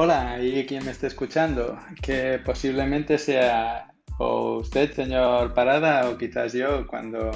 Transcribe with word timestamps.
Hola, 0.00 0.38
y 0.40 0.64
quien 0.64 0.84
me 0.84 0.92
esté 0.92 1.08
escuchando, 1.08 1.76
que 2.00 2.38
posiblemente 2.44 3.18
sea 3.18 3.92
o 4.18 4.58
usted, 4.58 4.92
señor 4.92 5.54
Parada, 5.54 6.08
o 6.08 6.16
quizás 6.16 6.52
yo, 6.52 6.86
cuando 6.86 7.32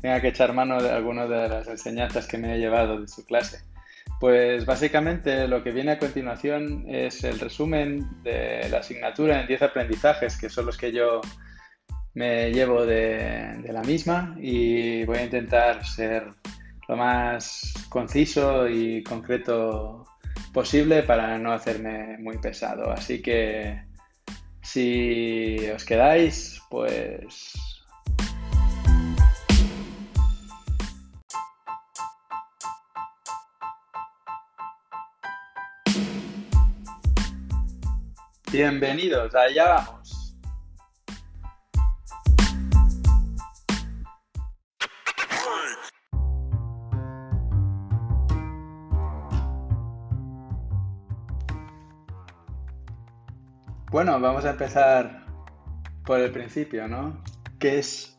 tenga 0.00 0.20
que 0.20 0.28
echar 0.28 0.52
mano 0.52 0.80
de 0.80 0.92
alguna 0.92 1.26
de 1.26 1.48
las 1.48 1.66
enseñanzas 1.66 2.28
que 2.28 2.38
me 2.38 2.54
he 2.54 2.58
llevado 2.60 3.00
de 3.00 3.08
su 3.08 3.24
clase. 3.24 3.64
Pues 4.20 4.64
básicamente 4.64 5.48
lo 5.48 5.64
que 5.64 5.72
viene 5.72 5.90
a 5.90 5.98
continuación 5.98 6.84
es 6.86 7.24
el 7.24 7.40
resumen 7.40 8.06
de 8.22 8.68
la 8.70 8.78
asignatura 8.78 9.40
en 9.40 9.48
10 9.48 9.62
aprendizajes, 9.62 10.38
que 10.38 10.48
son 10.48 10.66
los 10.66 10.76
que 10.78 10.92
yo 10.92 11.20
me 12.14 12.52
llevo 12.52 12.86
de, 12.86 13.56
de, 13.60 13.72
la 13.72 13.82
misma 13.82 14.36
y 14.38 15.04
voy 15.04 15.18
a 15.18 15.24
intentar 15.24 15.84
ser 15.84 16.28
lo 16.86 16.96
más 16.96 17.74
conciso 17.88 18.68
y 18.68 19.02
concreto 19.02 20.06
posible 20.54 21.02
para 21.02 21.36
no 21.36 21.52
hacerme 21.52 22.16
muy 22.18 22.38
pesado. 22.38 22.90
Así 22.90 23.20
que 23.20 23.82
si 24.62 25.58
os 25.74 25.84
quedáis, 25.84 26.62
pues 26.70 27.52
Bienvenidos, 38.50 39.34
allá 39.34 39.64
vamos. 39.64 40.13
Bueno, 53.94 54.18
vamos 54.18 54.44
a 54.44 54.50
empezar 54.50 55.22
por 56.04 56.18
el 56.18 56.32
principio, 56.32 56.88
¿no? 56.88 57.22
¿Qué 57.60 57.78
es 57.78 58.18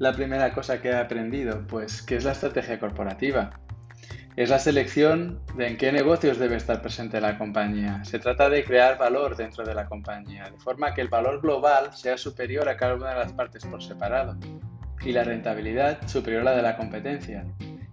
la 0.00 0.12
primera 0.14 0.52
cosa 0.52 0.82
que 0.82 0.88
he 0.88 0.96
aprendido? 0.96 1.64
Pues, 1.68 2.02
¿qué 2.02 2.16
es 2.16 2.24
la 2.24 2.32
estrategia 2.32 2.80
corporativa? 2.80 3.50
Es 4.34 4.50
la 4.50 4.58
selección 4.58 5.40
de 5.56 5.68
en 5.68 5.76
qué 5.76 5.92
negocios 5.92 6.40
debe 6.40 6.56
estar 6.56 6.82
presente 6.82 7.20
la 7.20 7.38
compañía. 7.38 8.04
Se 8.04 8.18
trata 8.18 8.50
de 8.50 8.64
crear 8.64 8.98
valor 8.98 9.36
dentro 9.36 9.64
de 9.64 9.76
la 9.76 9.86
compañía, 9.86 10.50
de 10.50 10.58
forma 10.58 10.92
que 10.92 11.02
el 11.02 11.08
valor 11.08 11.40
global 11.40 11.92
sea 11.92 12.18
superior 12.18 12.68
a 12.68 12.76
cada 12.76 12.96
una 12.96 13.10
de 13.10 13.20
las 13.20 13.32
partes 13.32 13.64
por 13.64 13.80
separado 13.80 14.36
y 15.04 15.12
la 15.12 15.22
rentabilidad 15.22 16.04
superior 16.08 16.40
a 16.40 16.46
la 16.46 16.56
de 16.56 16.62
la 16.62 16.76
competencia. 16.76 17.46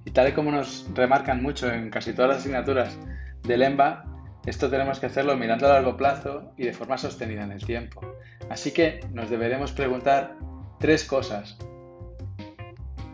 Y 0.03 0.09
tal 0.09 0.29
y 0.29 0.31
como 0.31 0.51
nos 0.51 0.87
remarcan 0.95 1.43
mucho 1.43 1.71
en 1.71 1.91
casi 1.91 2.11
todas 2.11 2.29
las 2.29 2.39
asignaturas 2.39 2.97
del 3.43 3.61
EMBA, 3.61 4.18
esto 4.49 4.69
tenemos 4.69 4.99
que 4.99 5.05
hacerlo 5.05 5.35
mirando 5.37 5.67
a 5.67 5.73
largo 5.73 5.95
plazo 5.95 6.53
y 6.57 6.65
de 6.65 6.73
forma 6.73 6.97
sostenida 6.97 7.43
en 7.43 7.51
el 7.51 7.65
tiempo. 7.65 8.01
Así 8.49 8.71
que 8.71 8.99
nos 9.13 9.29
deberemos 9.29 9.71
preguntar 9.71 10.35
tres 10.79 11.03
cosas. 11.03 11.57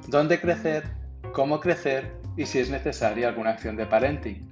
¿Dónde 0.07 0.39
crecer? 0.39 0.83
¿Cómo 1.33 1.59
crecer? 1.59 2.25
y 2.37 2.45
si 2.45 2.59
es 2.59 2.69
necesaria 2.69 3.29
alguna 3.29 3.51
acción 3.51 3.75
de 3.75 3.85
parenting. 3.85 4.51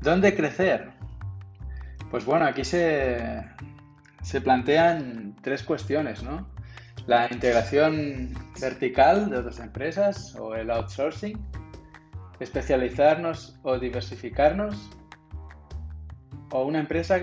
¿Dónde 0.00 0.34
crecer? 0.34 0.92
Pues 2.10 2.24
bueno, 2.24 2.46
aquí 2.46 2.64
se, 2.64 3.44
se 4.28 4.42
plantean 4.42 5.34
tres 5.40 5.62
cuestiones, 5.62 6.22
¿no? 6.22 6.46
La 7.06 7.28
integración 7.30 8.34
vertical 8.60 9.30
de 9.30 9.38
otras 9.38 9.58
empresas 9.58 10.36
o 10.38 10.54
el 10.54 10.70
outsourcing, 10.70 11.42
especializarnos 12.38 13.58
o 13.62 13.78
diversificarnos 13.78 14.90
o 16.50 16.62
una 16.66 16.80
empresa 16.80 17.20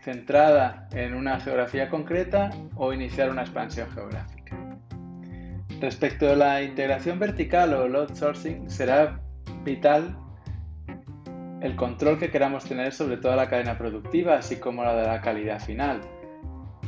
centrada 0.00 0.88
en 0.92 1.12
una 1.12 1.38
geografía 1.38 1.90
concreta 1.90 2.48
o 2.76 2.94
iniciar 2.94 3.28
una 3.28 3.42
expansión 3.42 3.90
geográfica. 3.90 4.56
Respecto 5.82 6.32
a 6.32 6.36
la 6.36 6.62
integración 6.62 7.18
vertical 7.18 7.74
o 7.74 7.84
el 7.84 7.94
outsourcing, 7.94 8.70
será 8.70 9.20
vital 9.64 10.16
el 11.60 11.76
control 11.76 12.18
que 12.18 12.30
queramos 12.30 12.64
tener 12.64 12.94
sobre 12.94 13.18
toda 13.18 13.36
la 13.36 13.50
cadena 13.50 13.76
productiva, 13.76 14.36
así 14.36 14.56
como 14.56 14.82
la 14.82 14.96
de 14.96 15.06
la 15.06 15.20
calidad 15.20 15.60
final. 15.60 16.00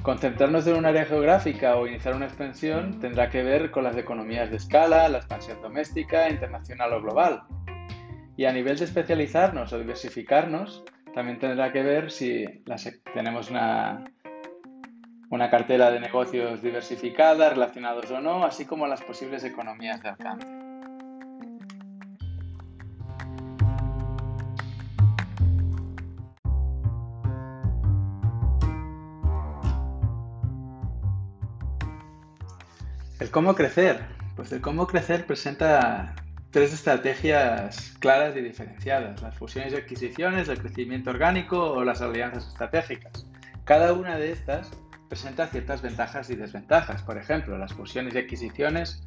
Concentrarnos 0.05 0.67
en 0.67 0.77
un 0.77 0.85
área 0.85 1.07
geográfica 1.07 1.77
o 1.77 1.87
iniciar 1.87 2.15
una 2.15 2.27
expansión 2.27 3.01
tendrá 3.01 3.31
que 3.31 3.43
ver 3.43 3.71
con 3.71 3.85
las 3.85 3.97
economías 3.97 4.51
de 4.51 4.59
escala, 4.59 5.09
la 5.09 5.17
expansión 5.17 5.63
doméstica, 5.63 6.29
internacional 6.29 6.93
o 6.93 7.01
global. 7.01 7.45
Y 8.37 8.45
a 8.45 8.53
nivel 8.53 8.77
de 8.77 8.85
especializarnos 8.85 9.73
o 9.73 9.79
diversificarnos, 9.79 10.85
también 11.15 11.39
tendrá 11.39 11.73
que 11.73 11.83
ver 11.83 12.11
si 12.11 12.45
tenemos 13.15 13.49
una, 13.49 14.05
una 15.31 15.49
cartera 15.49 15.91
de 15.91 16.01
negocios 16.01 16.61
diversificada, 16.61 17.49
relacionados 17.49 18.11
o 18.11 18.21
no, 18.21 18.45
así 18.45 18.67
como 18.67 18.87
las 18.87 19.01
posibles 19.01 19.43
economías 19.43 20.03
de 20.03 20.11
alcance. 20.11 20.64
Cómo 33.35 33.57
crecer. 33.57 33.99
Pues 34.37 34.53
el 34.53 34.61
cómo 34.61 34.87
crecer 34.87 35.27
presenta 35.27 36.15
tres 36.53 36.73
estrategias 36.73 37.97
claras 37.99 38.37
y 38.37 38.41
diferenciadas, 38.41 39.21
las 39.23 39.37
fusiones 39.37 39.73
y 39.73 39.77
adquisiciones, 39.77 40.49
el 40.49 40.61
crecimiento 40.61 41.11
orgánico 41.11 41.61
o 41.61 41.83
las 41.83 42.01
alianzas 42.01 42.47
estratégicas. 42.47 43.27
Cada 43.65 43.93
una 43.93 44.19
de 44.19 44.31
estas 44.31 44.71
presenta 45.09 45.49
ciertas 45.49 45.83
ventajas 45.83 46.31
y 46.31 46.37
desventajas. 46.37 47.03
Por 47.03 47.19
ejemplo, 47.19 47.59
las 47.59 47.73
fusiones 47.73 48.15
y 48.15 48.19
adquisiciones 48.19 49.05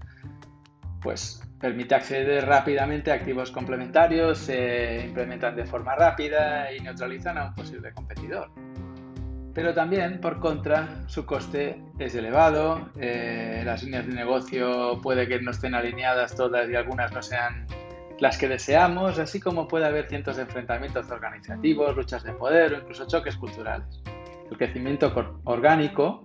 pues 1.01 1.41
permite 1.61 1.95
acceder 1.95 2.45
rápidamente 2.45 3.11
a 3.11 3.13
activos 3.13 3.51
complementarios, 3.51 4.39
se 4.39 5.05
implementan 5.05 5.55
de 5.55 5.63
forma 5.63 5.95
rápida 5.95 6.73
y 6.73 6.81
neutralizan 6.81 7.37
a 7.37 7.45
un 7.45 7.55
posible 7.55 7.93
competidor 7.93 8.51
pero 9.57 9.73
también, 9.73 10.21
por 10.21 10.39
contra, 10.39 10.87
su 11.07 11.25
coste 11.25 11.81
es 11.97 12.13
elevado, 12.13 12.89
eh, 12.99 13.63
las 13.65 13.81
líneas 13.81 14.05
de 14.05 14.13
negocio 14.13 15.01
puede 15.01 15.27
que 15.27 15.41
no 15.41 15.49
estén 15.49 15.73
alineadas 15.73 16.35
todas 16.35 16.69
y 16.69 16.75
algunas 16.75 17.11
no 17.11 17.23
sean 17.23 17.65
las 18.19 18.37
que 18.37 18.47
deseamos, 18.47 19.17
así 19.17 19.39
como 19.39 19.67
puede 19.67 19.87
haber 19.87 20.07
cientos 20.09 20.35
de 20.35 20.43
enfrentamientos 20.43 21.09
organizativos, 21.09 21.95
luchas 21.95 22.23
de 22.23 22.33
poder 22.33 22.71
o 22.71 22.77
incluso 22.77 23.07
choques 23.07 23.35
culturales. 23.35 23.87
El 24.51 24.57
crecimiento 24.59 25.11
orgánico 25.45 26.23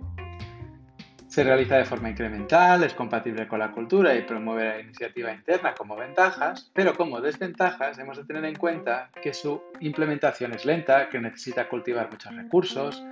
se 1.32 1.44
realiza 1.44 1.78
de 1.78 1.86
forma 1.86 2.10
incremental, 2.10 2.84
es 2.84 2.92
compatible 2.92 3.48
con 3.48 3.58
la 3.58 3.72
cultura 3.72 4.14
y 4.14 4.20
promueve 4.20 4.68
la 4.68 4.80
iniciativa 4.80 5.32
interna 5.32 5.74
como 5.74 5.96
ventajas, 5.96 6.70
pero 6.74 6.94
como 6.94 7.22
desventajas 7.22 7.98
hemos 7.98 8.18
de 8.18 8.24
tener 8.24 8.44
en 8.44 8.54
cuenta 8.54 9.08
que 9.22 9.32
su 9.32 9.62
implementación 9.80 10.52
es 10.52 10.66
lenta, 10.66 11.08
que 11.08 11.18
necesita 11.18 11.70
cultivar 11.70 12.10
muchos 12.10 12.36
recursos, 12.36 13.02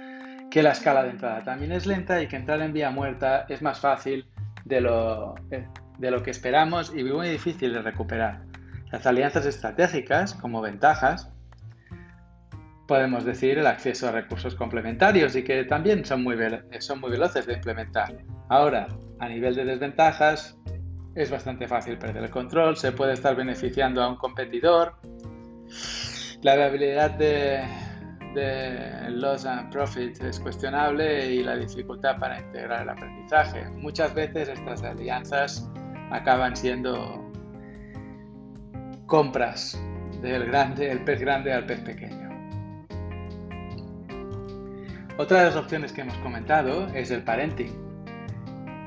que 0.51 0.63
la 0.63 0.73
escala 0.73 1.03
de 1.03 1.13
entrada 1.13 1.43
también 1.45 1.73
es 1.73 1.87
lenta 1.87 2.21
y 2.21 2.29
que 2.29 2.37
entrar 2.37 2.61
en 2.61 2.75
vía 2.75 2.91
muerta 2.91 3.47
es 3.49 3.63
más 3.63 3.81
fácil 3.81 4.27
de 4.67 4.83
lo, 4.83 5.35
de 5.49 6.11
lo 6.11 6.23
que 6.23 6.31
esperamos 6.31 6.93
y 6.95 7.03
muy 7.03 7.31
difícil 7.31 7.73
de 7.73 7.81
recuperar. 7.81 8.43
Las 8.93 9.07
alianzas 9.07 9.47
estratégicas, 9.47 10.35
como 10.35 10.61
ventajas, 10.61 11.33
podemos 12.91 13.25
decir 13.25 13.57
el 13.57 13.69
acceso 13.69 14.09
a 14.09 14.11
recursos 14.11 14.57
complementarios 14.57 15.37
y 15.37 15.45
que 15.45 15.63
también 15.63 16.05
son 16.05 16.25
muy, 16.25 16.37
son 16.81 16.99
muy 16.99 17.13
veloces 17.13 17.47
de 17.47 17.53
implementar. 17.53 18.17
Ahora, 18.49 18.89
a 19.21 19.29
nivel 19.29 19.55
de 19.55 19.65
desventajas, 19.65 20.59
es 21.15 21.31
bastante 21.31 21.69
fácil 21.69 21.99
perder 21.99 22.25
el 22.25 22.31
control, 22.31 22.77
se 22.77 22.91
puede 22.91 23.13
estar 23.13 23.37
beneficiando 23.37 24.03
a 24.03 24.09
un 24.09 24.17
competidor, 24.17 24.97
la 26.43 26.57
viabilidad 26.57 27.13
de, 27.13 27.63
de 28.35 29.09
loss 29.11 29.47
and 29.47 29.71
profit 29.71 30.21
es 30.25 30.41
cuestionable 30.41 31.31
y 31.31 31.45
la 31.45 31.55
dificultad 31.55 32.19
para 32.19 32.41
integrar 32.41 32.83
el 32.83 32.89
aprendizaje. 32.89 33.71
Muchas 33.77 34.13
veces 34.15 34.49
estas 34.49 34.83
alianzas 34.83 35.71
acaban 36.11 36.57
siendo 36.57 37.25
compras 39.07 39.81
del 40.23 40.47
grande, 40.47 40.91
el 40.91 41.05
pez 41.05 41.21
grande 41.21 41.53
al 41.53 41.67
pez 41.67 41.79
pequeño. 41.83 42.20
Otra 45.21 45.41
de 45.41 45.45
las 45.45 45.57
opciones 45.57 45.93
que 45.93 46.01
hemos 46.01 46.17
comentado 46.21 46.87
es 46.95 47.11
el 47.11 47.23
parenting. 47.23 47.71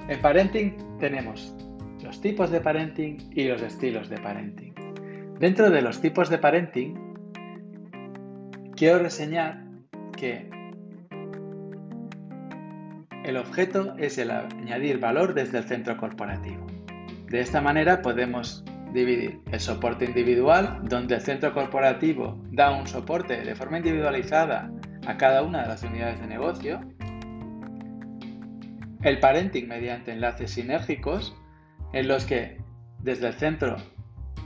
En 0.07 0.19
parenting 0.19 0.97
tenemos 0.97 1.55
los 2.01 2.21
tipos 2.21 2.49
de 2.49 2.59
parenting 2.59 3.29
y 3.35 3.43
los 3.43 3.61
estilos 3.61 4.09
de 4.09 4.17
parenting. 4.17 4.73
Dentro 5.39 5.69
de 5.69 5.83
los 5.83 6.01
tipos 6.01 6.31
de 6.31 6.39
parenting 6.39 6.95
quiero 8.75 8.97
reseñar 8.97 9.63
que 10.17 10.49
El 13.23 13.37
objeto 13.37 13.93
es 13.99 14.17
el 14.17 14.31
añadir 14.31 14.97
valor 14.97 15.35
desde 15.35 15.59
el 15.59 15.65
centro 15.65 15.97
corporativo. 15.97 16.65
De 17.27 17.41
esta 17.41 17.61
manera 17.61 18.01
podemos 18.01 18.65
dividir 18.91 19.39
el 19.51 19.59
soporte 19.59 20.05
individual, 20.05 20.79
donde 20.81 21.13
el 21.13 21.21
centro 21.21 21.53
corporativo 21.53 22.41
da 22.49 22.71
un 22.71 22.87
soporte 22.87 23.39
de 23.39 23.53
forma 23.53 23.77
individualizada 23.77 24.71
a 25.05 25.17
cada 25.17 25.43
una 25.43 25.63
de 25.63 25.67
las 25.67 25.83
unidades 25.83 26.19
de 26.19 26.27
negocio, 26.27 26.81
el 29.03 29.19
parenting 29.19 29.67
mediante 29.67 30.13
enlaces 30.13 30.51
sinérgicos, 30.51 31.35
en 31.91 32.07
los 32.07 32.25
que 32.25 32.61
desde 32.99 33.27
el 33.27 33.33
centro 33.33 33.77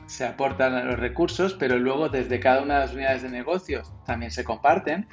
se 0.07 0.25
aportan 0.25 0.87
los 0.87 0.99
recursos, 0.99 1.53
pero 1.53 1.77
luego 1.77 2.09
desde 2.09 2.39
cada 2.39 2.61
una 2.61 2.75
de 2.75 2.79
las 2.81 2.93
unidades 2.93 3.21
de 3.23 3.29
negocios 3.29 3.93
también 4.05 4.31
se 4.31 4.43
comparten. 4.43 5.07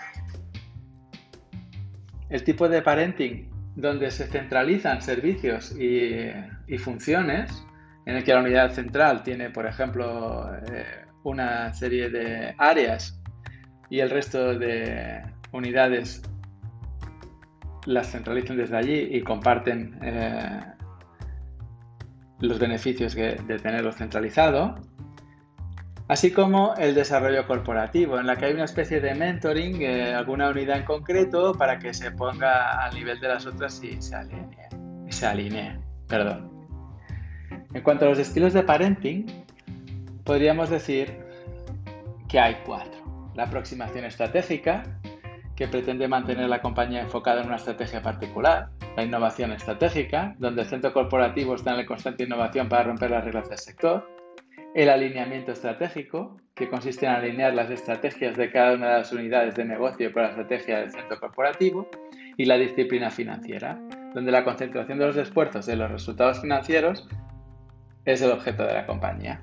El 2.30 2.42
tipo 2.42 2.68
de 2.68 2.80
parenting 2.80 3.50
donde 3.76 4.10
se 4.10 4.26
centralizan 4.26 5.02
servicios 5.02 5.76
y, 5.78 6.78
funciones, 6.78 7.64
en 8.06 8.16
el 8.16 8.24
que 8.24 8.32
la 8.32 8.40
unidad 8.40 8.70
central 8.70 9.22
tiene, 9.22 9.50
por 9.50 9.66
ejemplo, 9.66 10.50
eh, 10.70 11.04
una 11.24 11.72
serie 11.74 12.08
de 12.08 12.54
áreas 12.58 13.20
y 13.94 14.00
el 14.00 14.10
resto 14.10 14.58
de 14.58 15.22
unidades 15.52 16.20
las 17.86 18.10
centralizan 18.10 18.56
desde 18.56 18.76
allí 18.76 19.08
y 19.12 19.20
comparten 19.20 19.96
eh, 20.02 20.64
los 22.40 22.58
beneficios 22.58 23.14
de 23.14 23.36
tenerlo 23.62 23.92
centralizado, 23.92 24.74
así 26.08 26.32
como 26.32 26.74
el 26.74 26.96
desarrollo 26.96 27.46
corporativo, 27.46 28.18
en 28.18 28.26
la 28.26 28.34
que 28.34 28.46
hay 28.46 28.54
una 28.54 28.64
especie 28.64 29.00
de 29.00 29.14
mentoring, 29.14 29.80
eh, 29.82 30.12
alguna 30.12 30.50
unidad 30.50 30.78
en 30.78 30.84
concreto, 30.84 31.54
para 31.54 31.78
que 31.78 31.94
se 31.94 32.10
ponga 32.10 32.84
al 32.84 32.96
nivel 32.96 33.20
de 33.20 33.28
las 33.28 33.46
otras 33.46 33.80
y 33.84 34.02
se 34.02 34.16
alinee. 34.16 34.68
se 35.08 35.24
alinee 35.24 35.78
perdón. 36.08 36.50
En 37.72 37.82
cuanto 37.82 38.06
a 38.06 38.08
los 38.08 38.18
estilos 38.18 38.54
de 38.54 38.64
parenting, 38.64 39.26
podríamos 40.24 40.68
decir 40.68 41.16
que 42.28 42.40
hay 42.40 42.56
cuatro. 42.66 42.93
La 43.34 43.44
aproximación 43.44 44.04
estratégica, 44.04 44.84
que 45.56 45.68
pretende 45.68 46.08
mantener 46.08 46.48
la 46.48 46.60
compañía 46.60 47.02
enfocada 47.02 47.40
en 47.40 47.46
una 47.46 47.56
estrategia 47.56 48.02
particular, 48.02 48.70
la 48.96 49.04
innovación 49.04 49.52
estratégica, 49.52 50.34
donde 50.38 50.62
el 50.62 50.68
centro 50.68 50.92
corporativo 50.92 51.54
está 51.54 51.72
en 51.72 51.78
la 51.78 51.86
constante 51.86 52.24
innovación 52.24 52.68
para 52.68 52.84
romper 52.84 53.10
las 53.10 53.24
reglas 53.24 53.48
del 53.48 53.58
sector, 53.58 54.08
el 54.74 54.88
alineamiento 54.88 55.52
estratégico, 55.52 56.36
que 56.54 56.68
consiste 56.68 57.06
en 57.06 57.12
alinear 57.12 57.54
las 57.54 57.70
estrategias 57.70 58.36
de 58.36 58.50
cada 58.50 58.74
una 58.74 58.88
de 58.88 58.98
las 58.98 59.12
unidades 59.12 59.54
de 59.54 59.64
negocio 59.64 60.12
con 60.12 60.22
la 60.22 60.30
estrategia 60.30 60.80
del 60.80 60.90
centro 60.90 61.20
corporativo, 61.20 61.88
y 62.36 62.44
la 62.44 62.56
disciplina 62.56 63.10
financiera, 63.10 63.78
donde 64.12 64.32
la 64.32 64.44
concentración 64.44 64.98
de 64.98 65.06
los 65.06 65.16
esfuerzos 65.16 65.68
en 65.68 65.78
los 65.78 65.90
resultados 65.90 66.40
financieros 66.40 67.06
es 68.04 68.22
el 68.22 68.32
objeto 68.32 68.64
de 68.64 68.74
la 68.74 68.86
compañía. 68.86 69.42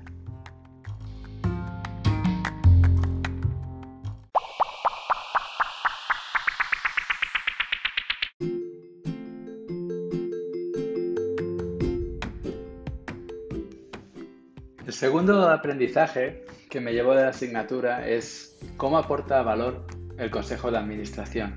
El 14.92 14.98
segundo 14.98 15.48
aprendizaje 15.48 16.44
que 16.68 16.78
me 16.78 16.92
llevo 16.92 17.14
de 17.14 17.22
la 17.22 17.30
asignatura 17.30 18.06
es 18.06 18.58
cómo 18.76 18.98
aporta 18.98 19.42
valor 19.42 19.86
el 20.18 20.30
Consejo 20.30 20.70
de 20.70 20.76
Administración. 20.76 21.56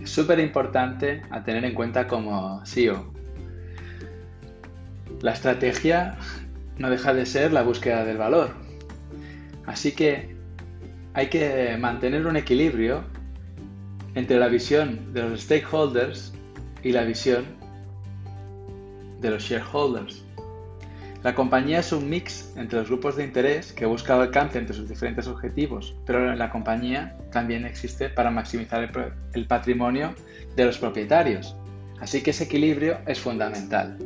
Es 0.00 0.10
súper 0.10 0.38
importante 0.38 1.20
a 1.30 1.42
tener 1.42 1.64
en 1.64 1.74
cuenta 1.74 2.06
como 2.06 2.64
CEO. 2.64 3.12
La 5.20 5.32
estrategia 5.32 6.16
no 6.78 6.88
deja 6.88 7.12
de 7.12 7.26
ser 7.26 7.52
la 7.52 7.64
búsqueda 7.64 8.04
del 8.04 8.18
valor. 8.18 8.50
Así 9.66 9.90
que 9.90 10.36
hay 11.12 11.26
que 11.26 11.76
mantener 11.80 12.24
un 12.24 12.36
equilibrio 12.36 13.02
entre 14.14 14.38
la 14.38 14.46
visión 14.46 15.12
de 15.12 15.28
los 15.28 15.40
stakeholders 15.40 16.32
y 16.84 16.92
la 16.92 17.02
visión 17.02 17.46
de 19.20 19.30
los 19.30 19.42
shareholders. 19.42 20.22
La 21.26 21.34
compañía 21.34 21.80
es 21.80 21.90
un 21.90 22.08
mix 22.08 22.52
entre 22.56 22.78
los 22.78 22.86
grupos 22.86 23.16
de 23.16 23.24
interés 23.24 23.72
que 23.72 23.84
busca 23.84 24.14
el 24.14 24.20
alcance 24.20 24.60
entre 24.60 24.76
sus 24.76 24.88
diferentes 24.88 25.26
objetivos, 25.26 25.96
pero 26.06 26.32
la 26.36 26.50
compañía 26.50 27.16
también 27.32 27.66
existe 27.66 28.08
para 28.08 28.30
maximizar 28.30 28.88
el, 29.32 29.46
patrimonio 29.48 30.14
de 30.54 30.66
los 30.66 30.78
propietarios. 30.78 31.56
Así 31.98 32.22
que 32.22 32.30
ese 32.30 32.44
equilibrio 32.44 32.98
es 33.08 33.18
fundamental. 33.18 33.98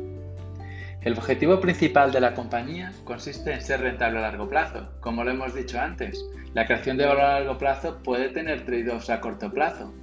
El 1.01 1.13
objetivo 1.13 1.61
principal 1.61 2.11
de 2.11 2.21
la 2.21 2.33
compañía 2.33 2.91
consiste 3.03 3.53
en 3.53 3.61
ser 3.61 3.81
rentable 3.81 4.17
a 4.17 4.23
largo 4.23 4.49
plazo. 4.49 4.89
Como 4.99 5.23
lo 5.23 5.29
hemos 5.29 5.53
dicho 5.53 5.79
antes, 5.79 6.25
la 6.55 6.65
creación 6.65 6.97
de 6.97 7.05
valor 7.05 7.23
a 7.23 7.39
largo 7.39 7.59
plazo 7.59 7.99
puede 8.01 8.29
tener 8.29 8.65
trade-offs 8.65 9.11
a 9.11 9.21
corto 9.21 9.51
plazo. 9.51 9.93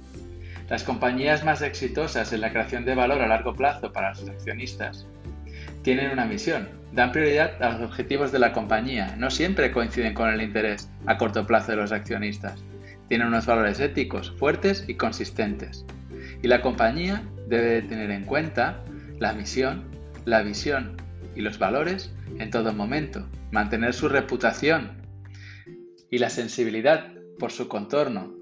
Las 0.69 0.85
compañías 0.85 1.43
más 1.43 1.61
exitosas 1.63 2.31
en 2.31 2.39
la 2.39 2.51
creación 2.51 2.85
de 2.85 2.95
valor 2.95 3.21
a 3.21 3.27
largo 3.27 3.53
plazo 3.57 3.91
para 3.91 4.15
sus 4.15 4.29
accionistas 4.29 5.05
tienen 5.89 6.11
una 6.11 6.27
misión, 6.27 6.69
dan 6.93 7.11
prioridad 7.11 7.59
a 7.63 7.71
los 7.71 7.89
objetivos 7.89 8.31
de 8.31 8.37
la 8.37 8.53
compañía, 8.53 9.15
no 9.17 9.31
siempre 9.31 9.71
coinciden 9.71 10.13
con 10.13 10.29
el 10.29 10.39
interés 10.39 10.87
a 11.07 11.17
corto 11.17 11.47
plazo 11.47 11.71
de 11.71 11.77
los 11.77 11.91
accionistas. 11.91 12.63
Tienen 13.07 13.25
unos 13.25 13.47
valores 13.47 13.79
éticos 13.79 14.31
fuertes 14.37 14.85
y 14.87 14.93
consistentes. 14.93 15.87
Y 16.43 16.47
la 16.47 16.61
compañía 16.61 17.23
debe 17.47 17.81
tener 17.81 18.11
en 18.11 18.23
cuenta 18.25 18.83
la 19.17 19.33
misión, 19.33 19.85
la 20.25 20.43
visión 20.43 20.95
y 21.35 21.41
los 21.41 21.57
valores 21.57 22.13
en 22.37 22.51
todo 22.51 22.71
momento, 22.71 23.27
mantener 23.49 23.95
su 23.95 24.09
reputación 24.09 24.91
y 26.11 26.19
la 26.19 26.29
sensibilidad 26.29 27.13
por 27.39 27.51
su 27.51 27.67
contorno 27.67 28.35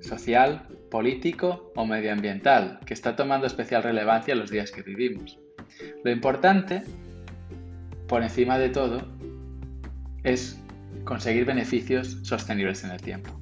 social, 0.00 0.66
político 0.90 1.70
o 1.76 1.84
medioambiental, 1.84 2.80
que 2.86 2.94
está 2.94 3.14
tomando 3.14 3.46
especial 3.46 3.82
relevancia 3.82 4.32
en 4.32 4.38
los 4.38 4.50
días 4.50 4.70
que 4.70 4.80
vivimos. 4.80 5.38
Lo 6.04 6.10
importante, 6.10 6.82
por 8.06 8.22
encima 8.22 8.58
de 8.58 8.68
todo, 8.68 9.06
es 10.22 10.58
conseguir 11.04 11.44
beneficios 11.44 12.18
sostenibles 12.22 12.84
en 12.84 12.90
el 12.90 13.00
tiempo. 13.00 13.38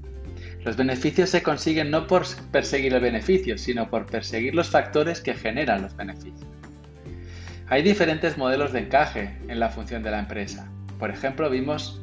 Los 0.64 0.76
beneficios 0.76 1.30
se 1.30 1.42
consiguen 1.42 1.90
no 1.90 2.06
por 2.06 2.24
perseguir 2.50 2.92
el 2.94 3.00
beneficio, 3.00 3.56
sino 3.56 3.88
por 3.88 4.06
perseguir 4.06 4.54
los 4.54 4.70
factores 4.70 5.20
que 5.20 5.34
generan 5.34 5.82
los 5.82 5.96
beneficios. 5.96 6.48
Hay 7.68 7.82
diferentes 7.82 8.36
modelos 8.36 8.72
de 8.72 8.80
encaje 8.80 9.38
en 9.48 9.60
la 9.60 9.70
función 9.70 10.02
de 10.02 10.10
la 10.10 10.20
empresa. 10.20 10.70
Por 10.98 11.10
ejemplo, 11.10 11.50
vimos 11.50 12.00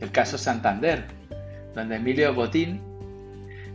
el 0.00 0.10
caso 0.10 0.38
Santander, 0.38 1.04
donde 1.74 1.96
Emilio 1.96 2.34
Botín 2.34 2.80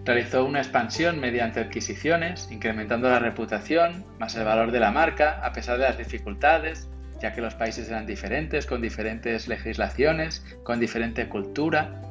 Realizó 0.06 0.46
una 0.46 0.60
expansión 0.60 1.20
mediante 1.20 1.60
adquisiciones, 1.60 2.48
incrementando 2.52 3.10
la 3.10 3.18
reputación 3.18 4.06
más 4.20 4.36
el 4.36 4.46
valor 4.46 4.72
de 4.72 4.80
la 4.80 4.92
marca, 4.92 5.42
a 5.44 5.52
pesar 5.52 5.80
de 5.80 5.86
las 5.86 5.98
dificultades, 5.98 6.88
ya 7.20 7.34
que 7.34 7.42
los 7.42 7.56
países 7.56 7.90
eran 7.90 8.06
diferentes, 8.06 8.68
con 8.68 8.82
diferentes 8.82 9.48
legislaciones, 9.48 10.46
con 10.64 10.80
diferente 10.80 11.28
cultura, 11.28 12.02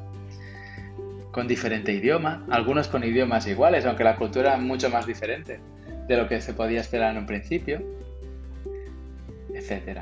con 1.31 1.47
diferente 1.47 1.93
idioma, 1.93 2.45
algunos 2.49 2.89
con 2.89 3.03
idiomas 3.03 3.47
iguales, 3.47 3.85
aunque 3.85 4.03
la 4.03 4.17
cultura 4.17 4.49
era 4.49 4.57
mucho 4.57 4.89
más 4.89 5.05
diferente 5.05 5.61
de 6.07 6.17
lo 6.17 6.27
que 6.27 6.41
se 6.41 6.53
podía 6.53 6.81
esperar 6.81 7.11
en 7.11 7.19
un 7.19 7.25
principio, 7.25 7.81
etc. 9.53 10.01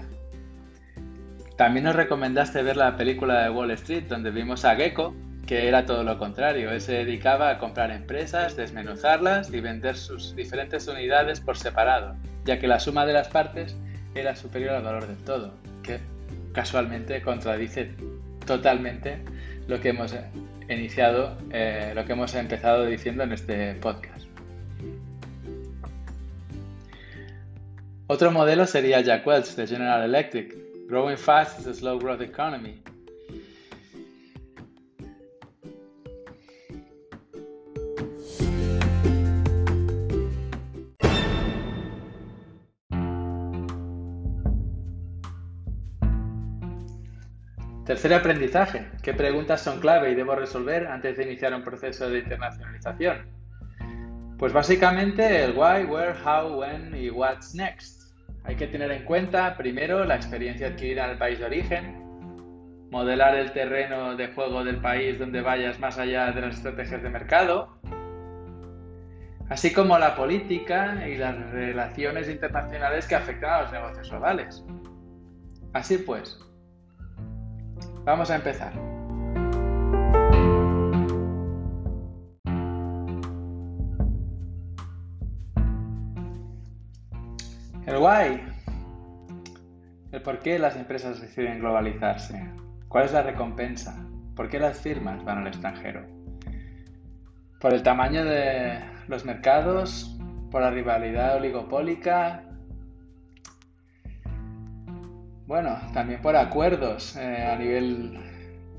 También 1.57 1.85
nos 1.85 1.95
recomendaste 1.95 2.63
ver 2.63 2.77
la 2.77 2.97
película 2.97 3.43
de 3.43 3.51
Wall 3.51 3.69
Street, 3.71 4.05
donde 4.07 4.31
vimos 4.31 4.65
a 4.65 4.75
Gecko, 4.75 5.13
que 5.45 5.67
era 5.67 5.85
todo 5.85 6.03
lo 6.03 6.17
contrario. 6.17 6.71
Él 6.71 6.81
se 6.81 6.93
dedicaba 6.93 7.49
a 7.49 7.57
comprar 7.57 7.91
empresas, 7.91 8.55
desmenuzarlas 8.55 9.51
y 9.53 9.59
vender 9.59 9.95
sus 9.95 10.35
diferentes 10.35 10.87
unidades 10.87 11.39
por 11.39 11.57
separado, 11.57 12.15
ya 12.45 12.59
que 12.59 12.67
la 12.67 12.79
suma 12.79 13.05
de 13.05 13.13
las 13.13 13.27
partes 13.27 13.75
era 14.15 14.35
superior 14.35 14.75
al 14.75 14.83
valor 14.83 15.07
del 15.07 15.17
todo, 15.17 15.53
que 15.81 15.99
casualmente 16.53 17.21
contradice 17.21 17.91
totalmente 18.45 19.17
lo 19.67 19.79
que 19.79 19.89
hemos 19.89 20.15
iniciado, 20.69 21.37
eh, 21.51 21.93
lo 21.95 22.05
que 22.05 22.13
hemos 22.13 22.33
empezado 22.35 22.85
diciendo 22.85 23.23
en 23.23 23.33
este 23.33 23.75
podcast. 23.75 24.27
Otro 28.07 28.31
modelo 28.31 28.67
sería 28.67 29.01
Jack 29.01 29.25
Welch 29.25 29.55
de 29.55 29.65
General 29.65 30.03
Electric, 30.03 30.55
Growing 30.87 31.17
Fast 31.17 31.59
is 31.59 31.67
a 31.67 31.73
Slow 31.73 31.97
Growth 31.99 32.21
Economy, 32.21 32.81
Tercer 48.03 48.19
aprendizaje. 48.19 48.85
¿Qué 49.01 49.13
preguntas 49.13 49.61
son 49.61 49.79
clave 49.79 50.11
y 50.11 50.15
debo 50.15 50.35
resolver 50.35 50.87
antes 50.87 51.15
de 51.15 51.23
iniciar 51.23 51.53
un 51.53 51.63
proceso 51.63 52.09
de 52.09 52.19
internacionalización? 52.19 53.29
Pues 54.37 54.51
básicamente 54.51 55.45
el 55.45 55.51
why, 55.51 55.85
where, 55.85 56.11
how, 56.11 56.59
when 56.59 56.93
y 56.93 57.09
what's 57.09 57.55
next. 57.55 58.13
Hay 58.43 58.57
que 58.57 58.67
tener 58.67 58.91
en 58.91 59.05
cuenta 59.05 59.55
primero 59.55 60.03
la 60.03 60.17
experiencia 60.17 60.67
adquirida 60.67 61.05
en 61.05 61.11
el 61.11 61.17
país 61.17 61.39
de 61.39 61.45
origen, 61.45 62.89
modelar 62.91 63.37
el 63.37 63.53
terreno 63.53 64.17
de 64.17 64.27
juego 64.33 64.65
del 64.65 64.81
país 64.81 65.17
donde 65.17 65.39
vayas 65.39 65.79
más 65.79 65.97
allá 65.97 66.29
de 66.33 66.41
las 66.41 66.55
estrategias 66.55 67.01
de 67.01 67.09
mercado, 67.09 67.79
así 69.47 69.71
como 69.71 69.97
la 69.97 70.13
política 70.17 71.07
y 71.07 71.15
las 71.15 71.37
relaciones 71.51 72.27
internacionales 72.27 73.07
que 73.07 73.15
afectan 73.15 73.53
a 73.53 73.61
los 73.61 73.71
negocios 73.71 74.09
globales. 74.09 74.61
Así 75.71 75.99
pues, 75.99 76.37
vamos 78.05 78.29
a 78.29 78.35
empezar. 78.35 78.73
El 87.85 87.97
why. 87.97 88.41
El 90.11 90.21
por 90.21 90.39
qué 90.39 90.57
las 90.57 90.75
empresas 90.75 91.19
deciden 91.19 91.59
globalizarse. 91.59 92.49
¿Cuál 92.87 93.05
es 93.05 93.13
la 93.13 93.23
recompensa? 93.23 94.05
¿Por 94.35 94.49
qué 94.49 94.59
las 94.59 94.79
firmas 94.79 95.23
van 95.23 95.39
al 95.39 95.47
extranjero? 95.47 96.05
¿Por 97.59 97.73
el 97.73 97.83
tamaño 97.83 98.23
de 98.23 98.79
los 99.07 99.25
mercados? 99.25 100.17
¿Por 100.51 100.61
la 100.61 100.71
rivalidad 100.71 101.37
oligopólica? 101.37 102.43
Bueno, 105.45 105.77
también 105.93 106.21
por 106.21 106.37
acuerdos 106.37 107.17
eh, 107.17 107.45
a 107.45 107.57
nivel 107.57 108.17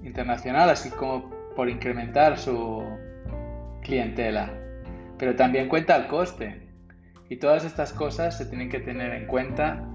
internacional, 0.03 0.71
así 0.71 0.91
como 0.91 1.31
por 1.55 1.69
incrementar 1.69 2.39
su 2.39 2.83
clientela. 3.83 4.51
Pero 5.19 5.37
también 5.37 5.69
cuenta 5.69 5.95
el 5.97 6.07
coste. 6.07 6.63
Y 7.29 7.37
todas 7.37 7.65
estas 7.65 7.93
cosas 7.93 8.39
se 8.39 8.47
tienen 8.47 8.71
que 8.71 8.81
tener 8.81 9.13
en 9.13 9.27
cuenta, 9.27 9.87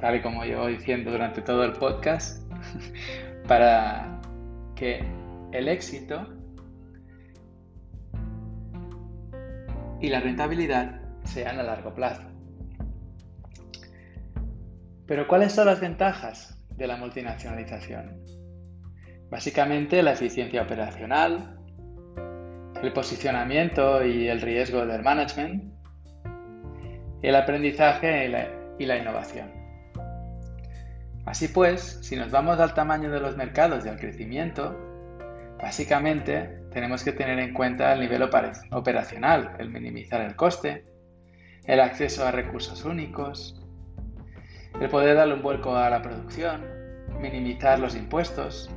tal 0.00 0.16
y 0.16 0.22
como 0.22 0.44
llevo 0.44 0.66
diciendo 0.66 1.10
durante 1.10 1.40
todo 1.42 1.64
el 1.64 1.72
podcast, 1.72 2.42
para 3.48 4.20
que 4.74 5.04
el 5.52 5.68
éxito 5.68 6.26
y 10.00 10.08
la 10.08 10.20
rentabilidad 10.20 11.00
sean 11.24 11.58
a 11.58 11.62
largo 11.62 11.94
plazo. 11.94 12.35
Pero 15.06 15.28
¿cuáles 15.28 15.52
son 15.52 15.66
las 15.66 15.80
ventajas 15.80 16.58
de 16.70 16.86
la 16.86 16.96
multinacionalización? 16.96 18.24
Básicamente 19.30 20.02
la 20.02 20.12
eficiencia 20.12 20.62
operacional, 20.62 21.58
el 22.82 22.92
posicionamiento 22.92 24.04
y 24.04 24.28
el 24.28 24.40
riesgo 24.40 24.84
del 24.84 25.02
management, 25.02 25.72
el 27.22 27.36
aprendizaje 27.36 28.26
y 28.78 28.86
la, 28.86 28.96
innovación. 28.96 29.50
Así 31.24 31.48
pues, 31.48 32.00
si 32.02 32.16
nos 32.16 32.30
vamos 32.30 32.60
al 32.60 32.74
tamaño 32.74 33.10
de 33.10 33.20
los 33.20 33.36
mercados 33.36 33.84
y 33.84 33.88
al 33.88 33.98
crecimiento, 33.98 34.76
básicamente 35.58 36.62
tenemos 36.72 37.02
que 37.02 37.12
tener 37.12 37.38
en 37.38 37.52
cuenta 37.52 37.92
el 37.92 38.00
nivel 38.00 38.22
operacional, 38.70 39.56
el 39.58 39.70
minimizar 39.70 40.20
el 40.20 40.36
coste, 40.36 40.84
el 41.64 41.80
acceso 41.80 42.24
a 42.24 42.30
recursos 42.30 42.84
únicos, 42.84 43.65
el 44.80 44.90
poder 44.90 45.16
darle 45.16 45.34
un 45.34 45.42
vuelco 45.42 45.74
a 45.74 45.88
la 45.88 46.02
producción, 46.02 46.62
minimizar 47.20 47.78
los 47.78 47.94
impuestos, 47.94 48.70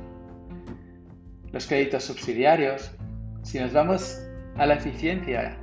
los 1.52 1.66
créditos 1.66 2.04
subsidiarios, 2.04 2.96
si 3.42 3.58
nos 3.58 3.72
vamos 3.72 4.18
a 4.56 4.66
la 4.66 4.74
eficiencia, 4.74 5.56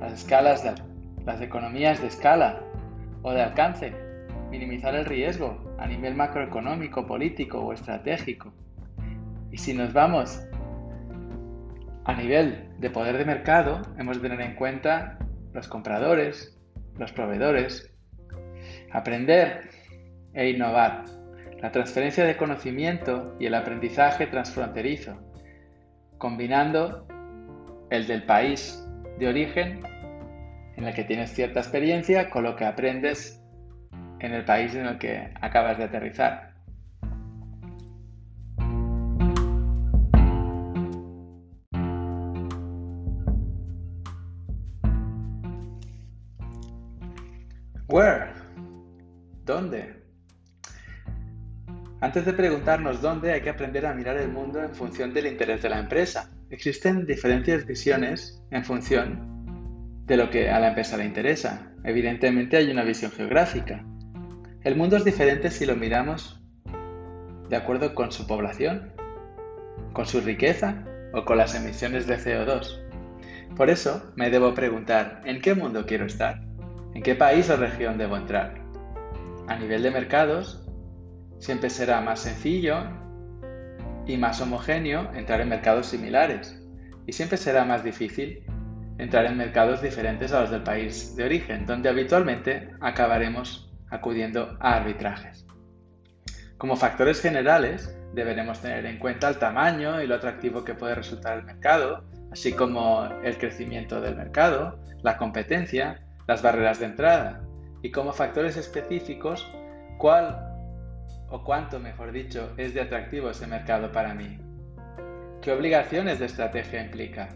las 0.00 0.12
escalas, 0.12 0.64
las 1.24 1.40
economías 1.40 2.00
de 2.00 2.06
escala 2.06 2.60
o 3.22 3.32
de 3.32 3.42
alcance, 3.42 3.92
minimizar 4.50 4.94
el 4.94 5.04
riesgo 5.04 5.74
a 5.78 5.86
nivel 5.86 6.14
macroeconómico, 6.14 7.06
político 7.06 7.60
o 7.60 7.72
estratégico. 7.72 8.52
Y 9.50 9.58
si 9.58 9.74
nos 9.74 9.92
vamos 9.92 10.40
a 12.04 12.14
nivel 12.14 12.68
de 12.78 12.90
poder 12.90 13.18
de 13.18 13.24
mercado, 13.24 13.82
hemos 13.98 14.20
de 14.20 14.28
tener 14.28 14.40
en 14.44 14.54
cuenta 14.54 15.18
los 15.52 15.68
compradores, 15.68 16.56
los 16.98 17.12
proveedores, 17.12 17.89
aprender 18.92 19.70
e 20.34 20.50
innovar, 20.50 21.04
la 21.60 21.70
transferencia 21.72 22.24
de 22.24 22.36
conocimiento 22.36 23.36
y 23.38 23.46
el 23.46 23.54
aprendizaje 23.54 24.26
transfronterizo, 24.26 25.16
combinando 26.18 27.06
el 27.90 28.06
del 28.06 28.22
país 28.24 28.86
de 29.18 29.28
origen 29.28 29.82
en 30.76 30.84
el 30.84 30.94
que 30.94 31.04
tienes 31.04 31.32
cierta 31.32 31.60
experiencia 31.60 32.30
con 32.30 32.44
lo 32.44 32.56
que 32.56 32.64
aprendes 32.64 33.42
en 34.20 34.32
el 34.32 34.44
país 34.44 34.74
en 34.74 34.86
el 34.86 34.98
que 34.98 35.32
acabas 35.40 35.78
de 35.78 35.84
aterrizar. 35.84 36.49
Antes 52.10 52.26
de 52.26 52.32
preguntarnos 52.32 53.00
dónde, 53.00 53.32
hay 53.32 53.40
que 53.40 53.50
aprender 53.50 53.86
a 53.86 53.94
mirar 53.94 54.16
el 54.16 54.32
mundo 54.32 54.60
en 54.60 54.74
función 54.74 55.14
del 55.14 55.28
interés 55.28 55.62
de 55.62 55.68
la 55.68 55.78
empresa. 55.78 56.28
Existen 56.50 57.06
diferentes 57.06 57.64
visiones 57.64 58.42
en 58.50 58.64
función 58.64 60.02
de 60.06 60.16
lo 60.16 60.28
que 60.28 60.50
a 60.50 60.58
la 60.58 60.70
empresa 60.70 60.96
le 60.96 61.04
interesa. 61.04 61.70
Evidentemente 61.84 62.56
hay 62.56 62.68
una 62.68 62.82
visión 62.82 63.12
geográfica. 63.12 63.84
El 64.64 64.74
mundo 64.74 64.96
es 64.96 65.04
diferente 65.04 65.52
si 65.52 65.66
lo 65.66 65.76
miramos 65.76 66.42
de 67.48 67.54
acuerdo 67.54 67.94
con 67.94 68.10
su 68.10 68.26
población, 68.26 68.90
con 69.92 70.04
su 70.04 70.20
riqueza 70.20 70.84
o 71.14 71.24
con 71.24 71.36
las 71.36 71.54
emisiones 71.54 72.08
de 72.08 72.18
CO2. 72.18 73.54
Por 73.54 73.70
eso 73.70 74.12
me 74.16 74.30
debo 74.30 74.52
preguntar, 74.52 75.20
¿en 75.26 75.40
qué 75.40 75.54
mundo 75.54 75.86
quiero 75.86 76.06
estar? 76.06 76.40
¿En 76.92 77.04
qué 77.04 77.14
país 77.14 77.48
o 77.50 77.56
región 77.56 77.98
debo 77.98 78.16
entrar? 78.16 78.60
A 79.46 79.56
nivel 79.56 79.84
de 79.84 79.92
mercados, 79.92 80.59
siempre 81.40 81.70
será 81.70 82.00
más 82.00 82.20
sencillo 82.20 82.84
y 84.06 84.16
más 84.16 84.40
homogéneo 84.40 85.12
entrar 85.14 85.40
en 85.40 85.48
mercados 85.48 85.86
similares 85.86 86.62
y 87.06 87.12
siempre 87.12 87.38
será 87.38 87.64
más 87.64 87.82
difícil 87.82 88.44
entrar 88.98 89.24
en 89.24 89.36
mercados 89.36 89.80
diferentes 89.80 90.32
a 90.32 90.42
los 90.42 90.50
del 90.50 90.62
país 90.62 91.16
de 91.16 91.24
origen, 91.24 91.64
donde 91.66 91.88
habitualmente 91.88 92.68
acabaremos 92.80 93.72
acudiendo 93.90 94.56
a 94.60 94.74
arbitrajes. 94.74 95.46
Como 96.58 96.76
factores 96.76 97.20
generales, 97.22 97.96
deberemos 98.12 98.60
tener 98.60 98.84
en 98.84 98.98
cuenta 98.98 99.28
el 99.28 99.38
tamaño 99.38 100.02
y 100.02 100.06
lo 100.06 100.16
atractivo 100.16 100.64
que 100.64 100.74
puede 100.74 100.94
resultar 100.94 101.38
el 101.38 101.44
mercado, 101.44 102.04
así 102.30 102.52
como 102.52 103.08
el 103.24 103.38
crecimiento 103.38 104.02
del 104.02 104.16
mercado, 104.16 104.78
la 105.02 105.16
competencia, 105.16 106.04
las 106.28 106.42
barreras 106.42 106.78
de 106.78 106.86
entrada, 106.86 107.42
y 107.82 107.90
como 107.90 108.12
factores 108.12 108.58
específicos, 108.58 109.50
cuál 109.96 110.49
o 111.30 111.42
cuánto, 111.44 111.78
mejor 111.78 112.12
dicho, 112.12 112.52
es 112.56 112.74
de 112.74 112.82
atractivo 112.82 113.30
ese 113.30 113.46
mercado 113.46 113.90
para 113.92 114.14
mí. 114.14 114.38
¿Qué 115.40 115.52
obligaciones 115.52 116.18
de 116.18 116.26
estrategia 116.26 116.84
implica? 116.84 117.28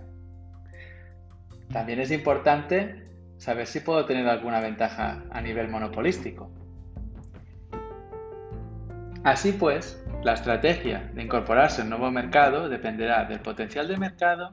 También 1.73 2.01
es 2.01 2.11
importante 2.11 3.09
saber 3.39 3.67
si 3.67 3.81
puedo 3.81 4.05
tener 4.05 4.29
alguna 4.29 4.61
ventaja 4.61 5.23
a 5.31 5.41
nivel 5.41 5.69
monopolístico. 5.69 6.51
Así 9.23 9.53
pues, 9.53 10.05
la 10.23 10.35
estrategia 10.35 11.11
de 11.15 11.23
incorporarse 11.23 11.81
a 11.81 11.85
un 11.85 11.91
nuevo 11.91 12.11
mercado 12.11 12.69
dependerá 12.69 13.25
del 13.25 13.41
potencial 13.41 13.89
de 13.89 13.97
mercado 13.97 14.53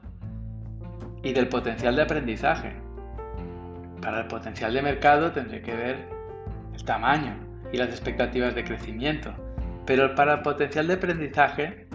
y 1.22 1.32
del 1.32 1.48
potencial 1.48 1.94
de 1.96 2.02
aprendizaje. 2.02 2.72
Para 4.00 4.20
el 4.20 4.26
potencial 4.28 4.72
de 4.72 4.82
mercado 4.82 5.32
tendré 5.32 5.60
que 5.60 5.74
ver 5.74 6.08
el 6.74 6.84
tamaño, 6.84 7.51
y 7.72 7.78
las 7.78 7.88
expectativas 7.88 8.54
de 8.54 8.64
crecimiento. 8.64 9.34
Pero 9.86 10.14
para 10.14 10.34
el 10.34 10.42
potencial 10.42 10.86
de 10.86 10.94
aprendizaje 10.94 11.88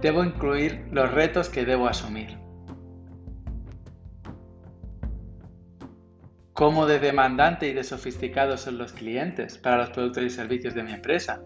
debo 0.00 0.24
incluir 0.24 0.86
los 0.90 1.10
retos 1.12 1.48
que 1.48 1.64
debo 1.64 1.86
asumir. 1.86 2.38
¿Cómo 6.54 6.86
de 6.86 6.98
demandante 6.98 7.68
y 7.68 7.72
de 7.72 7.82
sofisticado 7.82 8.56
son 8.56 8.78
los 8.78 8.92
clientes 8.92 9.58
para 9.58 9.78
los 9.78 9.90
productos 9.90 10.22
y 10.22 10.30
servicios 10.30 10.74
de 10.74 10.82
mi 10.82 10.92
empresa? 10.92 11.42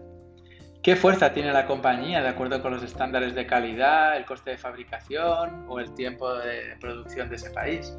¿Qué 0.83 0.95
fuerza 0.95 1.33
tiene 1.33 1.51
la 1.51 1.65
compañía 1.65 2.21
de 2.21 2.29
acuerdo 2.29 2.61
con 2.61 2.73
los 2.73 2.83
estándares 2.83 3.33
de 3.33 3.45
calidad, 3.45 4.15
el 4.15 4.25
coste 4.25 4.51
de 4.51 4.57
fabricación 4.57 5.65
o 5.67 5.79
el 5.79 5.93
tiempo 5.95 6.33
de 6.35 6.77
producción 6.79 7.29
de 7.29 7.35
ese 7.35 7.49
país? 7.51 7.97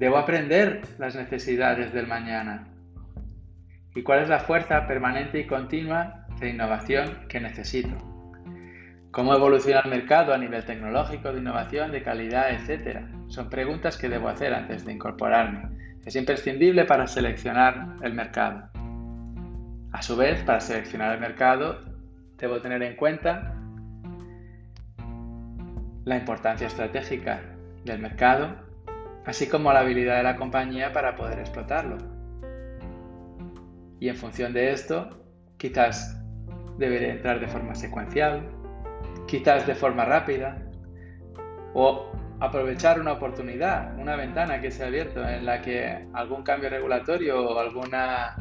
Debo 0.00 0.16
aprender 0.16 0.80
las 0.96 1.14
necesidades 1.14 1.92
del 1.92 2.06
mañana. 2.06 2.66
¿Y 3.94 4.02
cuál 4.02 4.20
es 4.20 4.30
la 4.30 4.40
fuerza 4.40 4.86
permanente 4.86 5.40
y 5.40 5.46
continua 5.46 6.24
de 6.40 6.48
innovación 6.48 7.28
que 7.28 7.38
necesito? 7.38 7.94
¿Cómo 9.10 9.34
evoluciona 9.34 9.82
el 9.84 9.90
mercado 9.90 10.32
a 10.32 10.38
nivel 10.38 10.64
tecnológico, 10.64 11.30
de 11.34 11.40
innovación, 11.40 11.92
de 11.92 12.02
calidad, 12.02 12.50
etcétera? 12.50 13.10
Son 13.28 13.50
preguntas 13.50 13.98
que 13.98 14.08
debo 14.08 14.28
hacer 14.28 14.54
antes 14.54 14.86
de 14.86 14.94
incorporarme. 14.94 15.68
Es 16.06 16.16
imprescindible 16.16 16.86
para 16.86 17.06
seleccionar 17.06 17.96
el 18.00 18.14
mercado. 18.14 18.70
A 19.92 20.00
su 20.00 20.16
vez, 20.16 20.42
para 20.44 20.60
seleccionar 20.60 21.12
el 21.12 21.20
mercado, 21.20 21.78
debo 22.38 22.62
tener 22.62 22.82
en 22.82 22.96
cuenta 22.96 23.54
la 26.06 26.16
importancia 26.16 26.68
estratégica 26.68 27.42
del 27.84 27.98
mercado, 27.98 28.69
así 29.26 29.48
como 29.48 29.72
la 29.72 29.80
habilidad 29.80 30.16
de 30.16 30.22
la 30.22 30.36
compañía 30.36 30.92
para 30.92 31.14
poder 31.14 31.38
explotarlo. 31.38 31.98
Y 33.98 34.08
en 34.08 34.16
función 34.16 34.52
de 34.52 34.72
esto, 34.72 35.10
quizás 35.58 36.18
deberé 36.78 37.10
entrar 37.10 37.40
de 37.40 37.48
forma 37.48 37.74
secuencial, 37.74 38.48
quizás 39.26 39.66
de 39.66 39.74
forma 39.74 40.04
rápida, 40.04 40.56
o 41.74 42.10
aprovechar 42.40 42.98
una 42.98 43.12
oportunidad, 43.12 43.96
una 43.98 44.16
ventana 44.16 44.60
que 44.60 44.70
se 44.70 44.82
ha 44.82 44.86
abierto 44.86 45.26
en 45.28 45.44
la 45.44 45.60
que 45.60 46.06
algún 46.14 46.42
cambio 46.42 46.70
regulatorio 46.70 47.46
o 47.46 47.58
alguna 47.58 48.36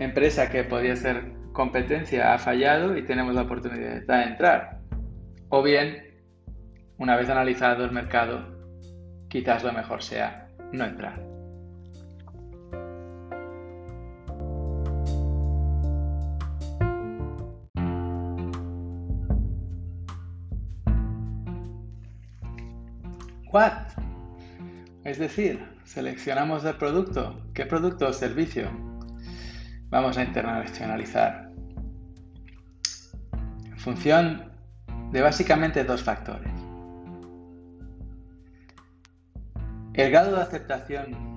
empresa 0.00 0.48
que 0.48 0.64
podía 0.64 0.96
ser 0.96 1.32
competencia 1.52 2.32
ha 2.32 2.38
fallado 2.38 2.96
y 2.96 3.04
tenemos 3.04 3.34
la 3.34 3.42
oportunidad 3.42 4.00
de 4.00 4.22
entrar. 4.22 4.78
O 5.50 5.62
bien, 5.62 6.02
una 6.96 7.16
vez 7.16 7.28
analizado 7.28 7.84
el 7.84 7.92
mercado, 7.92 8.51
quizás 9.32 9.64
lo 9.64 9.72
mejor 9.72 10.02
sea 10.02 10.46
no 10.72 10.84
entrar. 10.84 11.18
What? 23.50 23.72
Es 25.04 25.18
decir, 25.18 25.66
seleccionamos 25.84 26.62
el 26.66 26.74
producto. 26.76 27.40
¿Qué 27.54 27.64
producto 27.64 28.08
o 28.08 28.12
servicio 28.12 28.68
vamos 29.88 30.18
a 30.18 30.24
internacionalizar? 30.24 31.50
En 33.64 33.78
función 33.78 34.52
de 35.10 35.22
básicamente 35.22 35.84
dos 35.84 36.02
factores. 36.02 36.61
El 39.94 40.10
grado 40.10 40.36
de 40.36 40.40
aceptación 40.40 41.32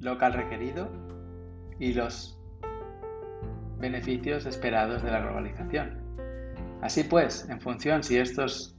local 0.00 0.32
requerido 0.32 0.90
y 1.78 1.92
los 1.92 2.36
beneficios 3.78 4.44
esperados 4.46 5.04
de 5.04 5.12
la 5.12 5.20
globalización. 5.20 6.02
Así 6.82 7.04
pues, 7.04 7.48
en 7.48 7.60
función 7.60 8.02
si 8.02 8.18
estos 8.18 8.76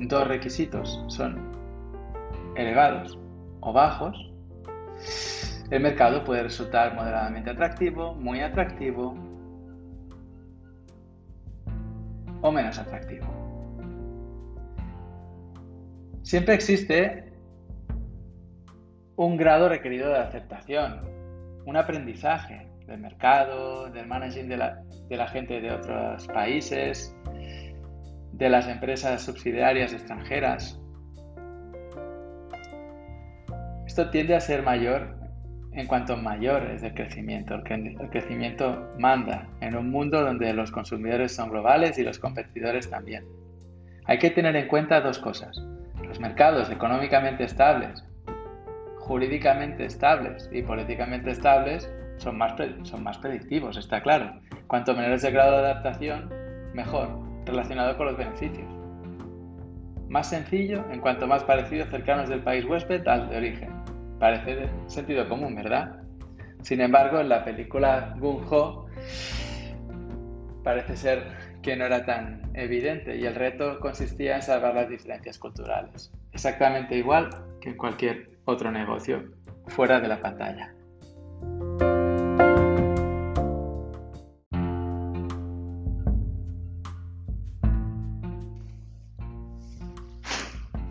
dos 0.00 0.28
requisitos 0.28 1.02
son 1.08 1.50
elevados 2.56 3.18
o 3.60 3.72
bajos, 3.72 4.30
el 5.70 5.82
mercado 5.82 6.24
puede 6.24 6.42
resultar 6.42 6.94
moderadamente 6.94 7.48
atractivo, 7.48 8.14
muy 8.16 8.40
atractivo 8.40 9.14
o 12.42 12.52
menos 12.52 12.78
atractivo. 12.78 13.47
Siempre 16.28 16.52
existe 16.52 17.24
un 19.16 19.38
grado 19.38 19.70
requerido 19.70 20.10
de 20.10 20.18
aceptación, 20.18 21.00
un 21.64 21.74
aprendizaje 21.78 22.68
del 22.86 23.00
mercado, 23.00 23.88
del 23.88 24.06
managing 24.06 24.46
de 24.46 24.58
la, 24.58 24.82
de 25.08 25.16
la 25.16 25.26
gente 25.28 25.62
de 25.62 25.70
otros 25.70 26.26
países, 26.26 27.16
de 28.32 28.48
las 28.50 28.68
empresas 28.68 29.22
subsidiarias 29.22 29.94
extranjeras. 29.94 30.78
Esto 33.86 34.10
tiende 34.10 34.34
a 34.34 34.40
ser 34.40 34.62
mayor 34.62 35.16
en 35.72 35.86
cuanto 35.86 36.14
mayor 36.18 36.64
es 36.72 36.82
el 36.82 36.92
crecimiento. 36.92 37.54
El 37.54 38.10
crecimiento 38.10 38.86
manda 38.98 39.48
en 39.62 39.74
un 39.76 39.90
mundo 39.90 40.22
donde 40.22 40.52
los 40.52 40.70
consumidores 40.72 41.34
son 41.34 41.48
globales 41.48 41.96
y 41.96 42.02
los 42.02 42.18
competidores 42.18 42.90
también. 42.90 43.24
Hay 44.04 44.18
que 44.18 44.28
tener 44.28 44.54
en 44.56 44.68
cuenta 44.68 45.00
dos 45.00 45.18
cosas. 45.18 45.58
Los 46.08 46.20
mercados 46.20 46.70
económicamente 46.70 47.44
estables, 47.44 48.02
jurídicamente 48.96 49.84
estables 49.84 50.48
y 50.52 50.62
políticamente 50.62 51.30
estables 51.30 51.90
son 52.16 52.36
más, 52.38 52.54
son 52.82 53.02
más 53.02 53.18
predictivos, 53.18 53.76
está 53.76 54.02
claro. 54.02 54.40
Cuanto 54.66 54.94
menor 54.94 55.12
es 55.12 55.24
el 55.24 55.32
grado 55.32 55.52
de 55.52 55.70
adaptación, 55.70 56.30
mejor 56.74 57.08
relacionado 57.44 57.96
con 57.96 58.06
los 58.06 58.16
beneficios. 58.16 58.66
Más 60.08 60.28
sencillo 60.28 60.84
en 60.90 61.00
cuanto 61.00 61.26
más 61.26 61.44
parecidos 61.44 61.90
cercanos 61.90 62.28
del 62.28 62.42
país 62.42 62.64
huésped 62.64 63.06
al 63.06 63.28
de 63.28 63.36
origen. 63.36 63.70
Parece 64.18 64.56
de 64.56 64.68
sentido 64.86 65.28
común, 65.28 65.54
¿verdad? 65.54 66.02
Sin 66.62 66.80
embargo, 66.80 67.20
en 67.20 67.28
la 67.28 67.44
película 67.44 68.14
Gung 68.18 68.42
Ho 68.50 68.86
parece 70.64 70.96
ser 70.96 71.22
que 71.68 71.76
no 71.76 71.84
era 71.84 72.06
tan 72.06 72.50
evidente 72.54 73.18
y 73.18 73.26
el 73.26 73.34
reto 73.34 73.78
consistía 73.78 74.36
en 74.36 74.40
salvar 74.40 74.74
las 74.74 74.88
diferencias 74.88 75.38
culturales. 75.38 76.10
Exactamente 76.32 76.96
igual 76.96 77.28
que 77.60 77.68
en 77.68 77.76
cualquier 77.76 78.30
otro 78.46 78.72
negocio 78.72 79.22
fuera 79.66 80.00
de 80.00 80.08
la 80.08 80.18
pantalla. 80.18 80.74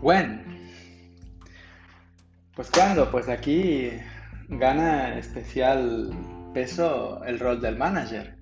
Bueno, 0.00 0.42
pues 2.54 2.70
claro, 2.70 3.10
pues 3.10 3.28
aquí 3.28 3.90
gana 4.48 5.18
especial 5.18 6.12
peso 6.54 7.20
el 7.24 7.40
rol 7.40 7.60
del 7.60 7.76
manager. 7.76 8.37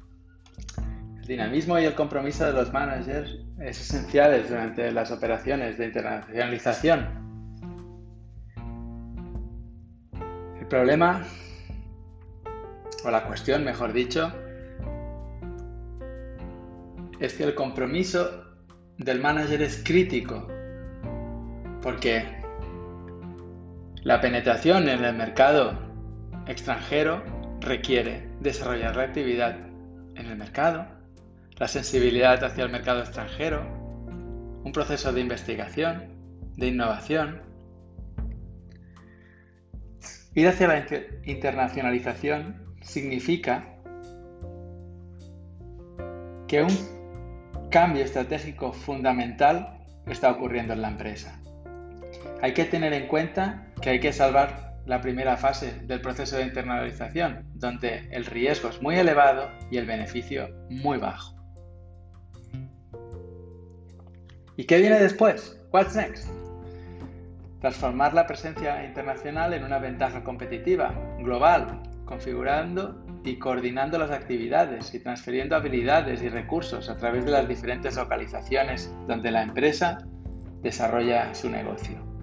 Dinamismo 1.27 1.79
y 1.79 1.85
el 1.85 1.95
compromiso 1.95 2.47
de 2.47 2.53
los 2.53 2.73
managers 2.73 3.37
es 3.61 3.81
esenciales 3.81 4.49
durante 4.49 4.93
las 4.93 5.11
operaciones 5.11 5.77
de 5.77 5.87
internacionalización. 5.87 7.09
El 10.61 10.67
problema, 10.69 11.25
o 13.05 13.11
la 13.11 13.25
cuestión, 13.25 13.65
mejor 13.65 13.93
dicho, 13.93 14.33
es 17.19 17.35
que 17.35 17.45
el 17.45 17.55
compromiso 17.55 18.45
del 18.99 19.21
manager 19.21 19.63
es 19.63 19.83
crítico 19.85 20.47
porque 21.83 22.25
la 24.03 24.21
penetración 24.21 24.89
en 24.89 25.05
el 25.05 25.17
mercado 25.17 25.77
extranjero 26.47 27.23
requiere 27.61 28.29
desarrollar 28.41 28.95
la 28.95 29.03
actividad 29.03 29.57
en 30.15 30.27
el 30.27 30.37
mercado, 30.37 30.96
la 31.59 31.69
sensibilidad 31.69 32.43
hacia 32.45 32.65
el 32.65 32.71
mercado 32.71 33.01
extranjero, 33.01 33.63
un 34.65 34.73
proceso 34.73 35.13
de 35.13 35.21
investigación, 35.21 36.05
de 36.57 36.67
innovación. 36.67 37.43
Ir 40.35 40.49
hacia 40.49 40.69
la 40.69 40.87
internacionalización 41.25 42.77
significa 42.83 43.65
que 46.47 46.63
un 46.63 47.69
cambio 47.71 48.05
estratégico 48.05 48.73
fundamental 48.73 49.79
está 50.07 50.31
ocurriendo 50.31 50.75
en 50.75 50.83
la 50.83 50.89
empresa. 50.89 51.41
Hay 52.43 52.53
que 52.53 52.65
tener 52.65 52.93
en 52.93 53.09
cuenta 53.09 53.73
que 53.81 53.91
hay 53.91 54.01
que 54.01 54.13
salvar 54.13 54.77
la 54.85 55.01
primera 55.01 55.37
fase 55.37 55.81
del 55.85 56.01
proceso 56.01 56.37
de 56.37 56.45
internalización, 56.45 57.47
donde 57.55 58.09
el 58.11 58.27
riesgo 58.27 58.69
es 58.69 58.81
muy 58.83 58.97
elevado 58.97 59.51
y 59.71 59.79
el 59.79 59.87
beneficio 59.87 60.49
muy 60.69 60.99
bajo. 60.99 61.36
¿Y 64.57 64.65
qué 64.65 64.79
viene 64.79 64.99
después? 64.99 65.61
What's 65.71 65.95
next? 65.95 66.29
Transformar 67.61 68.15
la 68.15 68.27
presencia 68.27 68.85
internacional 68.85 69.53
en 69.53 69.65
una 69.65 69.79
ventaja 69.79 70.25
competitiva, 70.25 70.95
global, 71.19 71.83
configurando 72.07 73.05
y 73.23 73.39
coordinando 73.39 73.99
las 73.99 74.11
actividades 74.11 74.95
y 74.95 75.01
transfiriendo 75.01 75.57
habilidades 75.57 76.23
y 76.23 76.31
recursos 76.31 76.89
a 76.89 76.97
través 76.97 77.27
de 77.27 77.33
las 77.33 77.47
diferentes 77.49 77.97
localizaciones 77.97 78.95
donde 79.07 79.31
la 79.31 79.43
empresa 79.43 79.99
desarrolla 80.63 81.35
su 81.35 81.51
negocio. 81.51 82.16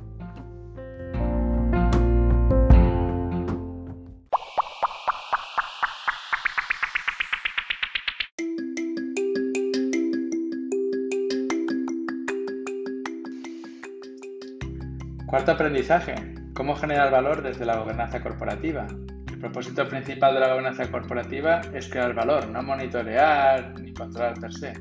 Cuarto 15.44 15.62
aprendizaje. 15.62 16.16
¿Cómo 16.54 16.74
generar 16.74 17.12
valor 17.12 17.44
desde 17.44 17.66
la 17.66 17.76
gobernanza 17.76 18.22
corporativa? 18.22 18.88
El 19.30 19.40
propósito 19.40 19.86
principal 19.90 20.36
de 20.36 20.40
la 20.40 20.48
gobernanza 20.48 20.90
corporativa 20.90 21.60
es 21.74 21.90
crear 21.90 22.14
valor, 22.14 22.48
no 22.48 22.64
monitorear 22.64 23.78
ni 23.78 23.94
controlar 23.94 24.40
per 24.40 24.54
se. 24.54 24.72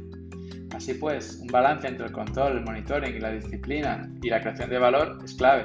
Así 0.72 0.94
pues, 0.94 1.40
un 1.42 1.48
balance 1.48 1.88
entre 1.88 2.06
el 2.06 2.12
control, 2.12 2.58
el 2.58 2.64
monitoring 2.64 3.16
y 3.16 3.18
la 3.18 3.32
disciplina 3.32 4.08
y 4.22 4.30
la 4.30 4.40
creación 4.40 4.70
de 4.70 4.78
valor 4.78 5.18
es 5.24 5.34
clave. 5.34 5.64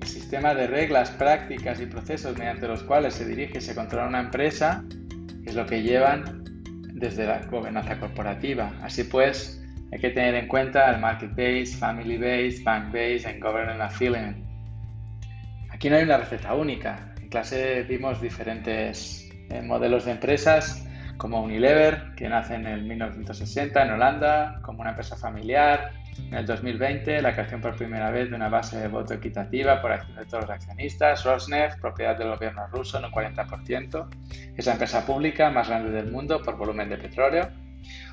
El 0.00 0.08
sistema 0.08 0.52
de 0.52 0.66
reglas, 0.66 1.12
prácticas 1.12 1.80
y 1.80 1.86
procesos 1.86 2.36
mediante 2.36 2.66
los 2.66 2.82
cuales 2.82 3.14
se 3.14 3.24
dirige 3.24 3.58
y 3.58 3.60
se 3.60 3.76
controla 3.76 4.08
una 4.08 4.18
empresa 4.18 4.84
es 5.44 5.54
lo 5.54 5.64
que 5.64 5.80
llevan 5.80 6.42
desde 6.94 7.24
la 7.24 7.46
gobernanza 7.46 8.00
corporativa. 8.00 8.72
Así 8.82 9.04
pues, 9.04 9.59
hay 9.92 9.98
que 9.98 10.10
tener 10.10 10.34
en 10.34 10.46
cuenta 10.46 10.90
el 10.90 11.00
market 11.00 11.30
base, 11.30 11.76
family 11.78 12.16
base, 12.16 12.62
bank 12.62 12.92
base 12.92 13.22
and 13.26 13.42
governance 13.42 13.82
affiliate. 13.82 14.36
Aquí 15.70 15.90
no 15.90 15.96
hay 15.96 16.04
una 16.04 16.18
receta 16.18 16.54
única. 16.54 17.12
En 17.20 17.28
clase 17.28 17.82
vimos 17.82 18.20
diferentes 18.20 19.28
eh, 19.50 19.62
modelos 19.62 20.04
de 20.04 20.12
empresas 20.12 20.86
como 21.20 21.42
Unilever, 21.42 22.14
que 22.16 22.28
nace 22.28 22.54
en 22.54 22.66
el 22.66 22.82
1960 22.82 23.82
en 23.82 23.90
Holanda, 23.90 24.60
como 24.62 24.80
una 24.80 24.90
empresa 24.90 25.16
familiar. 25.16 25.92
En 26.16 26.34
el 26.34 26.46
2020, 26.46 27.20
la 27.20 27.32
creación 27.32 27.60
por 27.60 27.76
primera 27.76 28.10
vez 28.10 28.30
de 28.30 28.36
una 28.36 28.48
base 28.48 28.78
de 28.78 28.88
voto 28.88 29.14
equitativa 29.14 29.82
por 29.82 29.92
acción 29.92 30.16
de 30.16 30.24
todos 30.24 30.44
los 30.44 30.50
accionistas. 30.50 31.24
Rosneft, 31.24 31.78
propiedad 31.78 32.16
del 32.16 32.28
gobierno 32.28 32.66
ruso 32.68 32.98
en 32.98 33.04
un 33.04 33.12
40%. 33.12 34.08
Es 34.56 34.66
la 34.66 34.72
empresa 34.72 35.04
pública 35.04 35.50
más 35.50 35.68
grande 35.68 35.90
del 35.90 36.10
mundo 36.10 36.42
por 36.42 36.56
volumen 36.56 36.88
de 36.88 36.96
petróleo. 36.96 37.50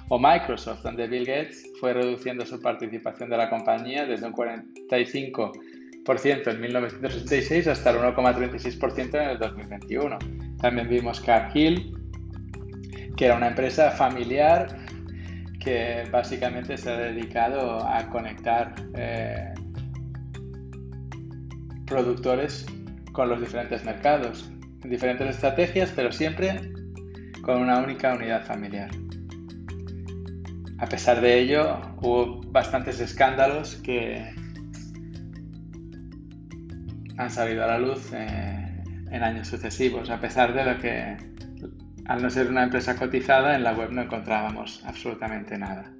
O 0.09 0.17
Microsoft, 0.17 0.83
donde 0.83 1.05
Bill 1.07 1.25
Gates 1.25 1.69
fue 1.79 1.93
reduciendo 1.93 2.45
su 2.45 2.61
participación 2.61 3.29
de 3.29 3.37
la 3.37 3.49
compañía 3.49 4.05
desde 4.05 4.27
un 4.27 4.33
45% 4.33 6.47
en 6.47 6.61
1966 6.61 7.67
hasta 7.67 7.89
el 7.89 7.97
1,36% 7.97 9.21
en 9.21 9.29
el 9.29 9.37
2021. 9.37 10.17
También 10.61 10.87
vimos 10.87 11.19
Cargill, 11.19 11.93
que 13.17 13.25
era 13.25 13.35
una 13.35 13.49
empresa 13.49 13.91
familiar 13.91 14.77
que 15.59 16.07
básicamente 16.09 16.77
se 16.77 16.89
ha 16.89 16.97
dedicado 16.97 17.85
a 17.85 18.07
conectar 18.09 18.73
eh, 18.95 19.53
productores 21.85 22.65
con 23.11 23.27
los 23.27 23.41
diferentes 23.41 23.83
mercados, 23.83 24.49
diferentes 24.83 25.29
estrategias, 25.29 25.91
pero 25.93 26.11
siempre 26.11 26.71
con 27.41 27.61
una 27.61 27.79
única 27.79 28.13
unidad 28.13 28.45
familiar. 28.45 28.89
A 30.79 30.85
pesar 30.85 31.21
de 31.21 31.39
ello, 31.39 31.81
hubo 32.01 32.41
bastantes 32.51 32.99
escándalos 32.99 33.75
que 33.77 34.33
han 37.17 37.31
salido 37.31 37.63
a 37.63 37.67
la 37.67 37.79
luz 37.79 38.11
eh, 38.13 38.83
en 39.11 39.23
años 39.23 39.47
sucesivos, 39.47 40.09
a 40.09 40.19
pesar 40.19 40.53
de 40.53 40.65
lo 40.65 40.79
que 40.79 41.17
al 42.05 42.21
no 42.21 42.29
ser 42.29 42.47
una 42.47 42.63
empresa 42.63 42.95
cotizada, 42.95 43.55
en 43.55 43.63
la 43.63 43.73
web 43.73 43.91
no 43.91 44.03
encontrábamos 44.03 44.83
absolutamente 44.85 45.57
nada. 45.57 45.91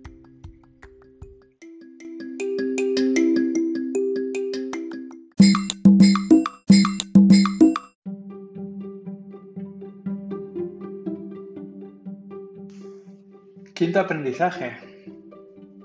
Quinto 13.88 14.02
aprendizaje. 14.02 14.78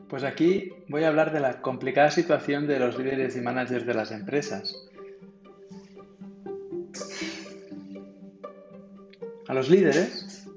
Pues 0.09 0.25
aquí 0.25 0.73
voy 0.89 1.05
a 1.05 1.09
hablar 1.09 1.33
de 1.33 1.39
la 1.39 1.63
complicada 1.63 2.11
situación 2.11 2.67
de 2.67 2.81
los 2.81 2.99
líderes 2.99 3.37
y 3.37 3.41
managers 3.41 3.87
de 3.87 3.95
las 3.95 4.11
empresas. 4.11 4.75
A 9.47 9.55
los 9.55 9.71
líderes 9.71 10.49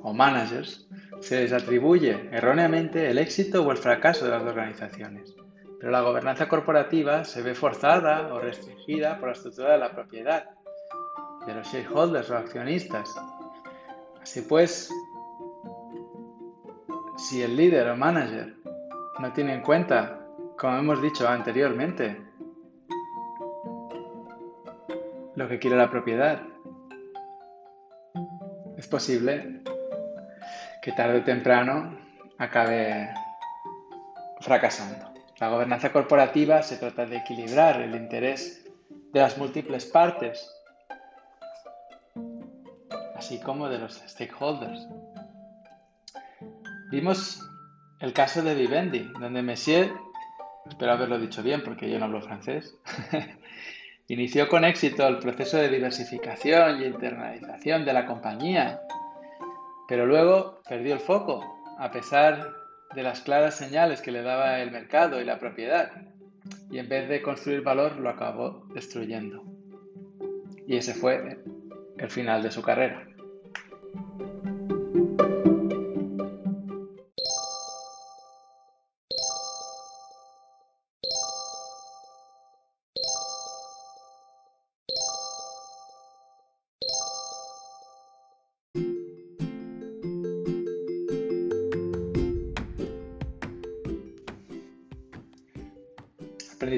o 0.00 0.14
managers 0.14 0.88
se 1.20 1.42
les 1.42 1.52
atribuye 1.52 2.30
erróneamente 2.32 3.10
el 3.10 3.18
éxito 3.18 3.62
o 3.62 3.70
el 3.70 3.76
fracaso 3.76 4.24
de 4.24 4.30
las 4.30 4.42
organizaciones, 4.42 5.36
pero 5.78 5.92
la 5.92 6.00
gobernanza 6.00 6.48
corporativa 6.48 7.26
se 7.26 7.42
ve 7.42 7.54
forzada 7.54 8.32
o 8.32 8.40
restringida 8.40 9.18
por 9.18 9.28
la 9.28 9.34
estructura 9.34 9.72
de 9.72 9.78
la 9.78 9.94
propiedad, 9.94 10.46
de 11.46 11.54
los 11.54 11.66
shareholders 11.66 12.30
o 12.30 12.36
accionistas. 12.38 13.10
Así 14.22 14.40
pues, 14.40 14.88
si 17.16 17.42
el 17.42 17.56
líder 17.56 17.88
o 17.88 17.96
manager 17.96 18.54
no 19.18 19.32
tiene 19.32 19.54
en 19.54 19.62
cuenta, 19.62 20.20
como 20.58 20.78
hemos 20.78 21.02
dicho 21.02 21.28
anteriormente, 21.28 22.20
lo 25.34 25.48
que 25.48 25.58
quiere 25.58 25.76
la 25.76 25.90
propiedad 25.90 26.42
es 28.76 28.86
posible 28.86 29.62
que 30.82 30.92
tarde 30.92 31.18
o 31.18 31.24
temprano 31.24 31.98
acabe 32.38 33.08
fracasando. 34.40 35.12
La 35.38 35.48
gobernanza 35.48 35.92
corporativa 35.92 36.62
se 36.62 36.76
trata 36.76 37.06
de 37.06 37.16
equilibrar 37.16 37.80
el 37.80 37.94
interés 37.94 38.64
de 39.12 39.20
las 39.20 39.38
múltiples 39.38 39.86
partes, 39.86 40.50
así 43.14 43.40
como 43.40 43.68
de 43.68 43.78
los 43.78 43.94
stakeholders. 43.94 44.88
Vimos 46.92 47.40
el 48.00 48.12
caso 48.12 48.42
de 48.42 48.54
Vivendi, 48.54 49.10
donde 49.18 49.40
Messier, 49.40 49.90
espero 50.68 50.92
haberlo 50.92 51.18
dicho 51.18 51.42
bien 51.42 51.62
porque 51.64 51.90
yo 51.90 51.98
no 51.98 52.04
hablo 52.04 52.20
francés, 52.20 52.76
Inició 54.08 54.46
con 54.46 54.66
éxito 54.66 55.06
el 55.06 55.18
proceso 55.18 55.56
de 55.56 55.70
diversificación 55.70 56.82
y 56.82 56.84
internalización 56.84 57.86
de 57.86 57.94
la 57.94 58.04
compañía, 58.04 58.82
pero 59.88 60.04
luego 60.04 60.60
perdió 60.68 60.92
el 60.92 61.00
foco, 61.00 61.42
a 61.78 61.90
pesar 61.90 62.52
de 62.94 63.02
las 63.02 63.22
claras 63.22 63.54
señales 63.54 64.02
que 64.02 64.10
le 64.10 64.20
daba 64.20 64.60
el 64.60 64.70
mercado 64.70 65.18
y 65.18 65.24
la 65.24 65.38
propiedad, 65.38 65.92
y 66.70 66.78
en 66.78 66.90
vez 66.90 67.08
de 67.08 67.22
construir 67.22 67.62
valor 67.62 67.96
lo 67.96 68.10
acabó 68.10 68.66
destruyendo. 68.74 69.42
Y 70.66 70.76
ese 70.76 70.92
fue 70.92 71.38
el 71.96 72.10
final 72.10 72.42
de 72.42 72.50
su 72.50 72.60
carrera. 72.60 73.06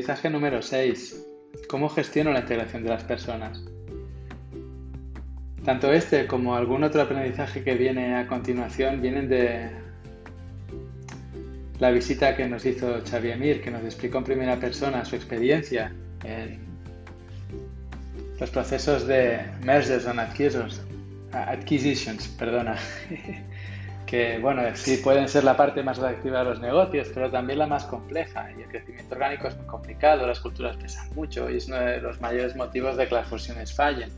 Aprendizaje 0.05 0.29
número 0.29 0.61
6. 0.61 1.27
¿Cómo 1.67 1.89
gestiono 1.89 2.31
la 2.31 2.41
integración 2.41 2.83
de 2.83 2.91
las 2.91 3.03
personas? 3.05 3.65
Tanto 5.65 5.91
este 5.95 6.27
como 6.27 6.57
algún 6.57 6.85
otro 6.85 7.01
aprendizaje 7.01 7.65
que 7.65 7.75
viene 7.75 8.15
a 8.15 8.27
continuación 8.27 9.01
vienen 9.01 9.31
de 9.31 9.71
la 11.79 11.91
visita 11.91 12.37
que 12.37 12.47
nos 12.47 12.67
hizo 12.67 13.01
Xavier 13.03 13.39
Mir, 13.39 13.63
que 13.63 13.71
nos 13.71 13.83
explicó 13.83 14.19
en 14.19 14.25
primera 14.25 14.61
persona 14.61 15.07
su 15.07 15.17
experiencia 15.17 15.91
en 16.23 16.59
los 18.39 18.51
procesos 18.51 19.07
de 19.07 19.41
mergers 19.63 20.07
and 20.07 20.21
acquisitions, 21.33 22.29
perdona, 22.29 22.77
que 24.15 24.39
bueno, 24.39 24.63
sí 24.75 24.99
pueden 24.99 25.29
ser 25.29 25.43
la 25.43 25.57
parte 25.57 25.83
más 25.83 25.99
reactiva 25.99 26.39
de 26.39 26.45
los 26.45 26.61
negocios, 26.61 27.11
pero 27.13 27.33
también 27.33 27.59
la 27.59 27.67
más 27.67 27.85
compleja. 27.85 28.49
Y 28.57 28.63
el 28.63 28.69
crecimiento 28.69 29.13
orgánico 29.17 29.49
es 29.49 29.57
muy 29.57 29.67
complicado, 29.67 30.25
las 30.25 30.39
culturas 30.39 30.77
pesan 30.77 31.13
mucho 31.17 31.51
y 31.51 31.57
es 31.57 31.67
uno 31.67 31.81
de 31.81 32.01
los 32.01 32.21
mayores 32.21 32.55
motivos 32.55 32.97
de 32.97 33.09
que 33.09 33.15
las 33.17 33.27
fusiones 33.27 33.75
fallen. 33.75 34.11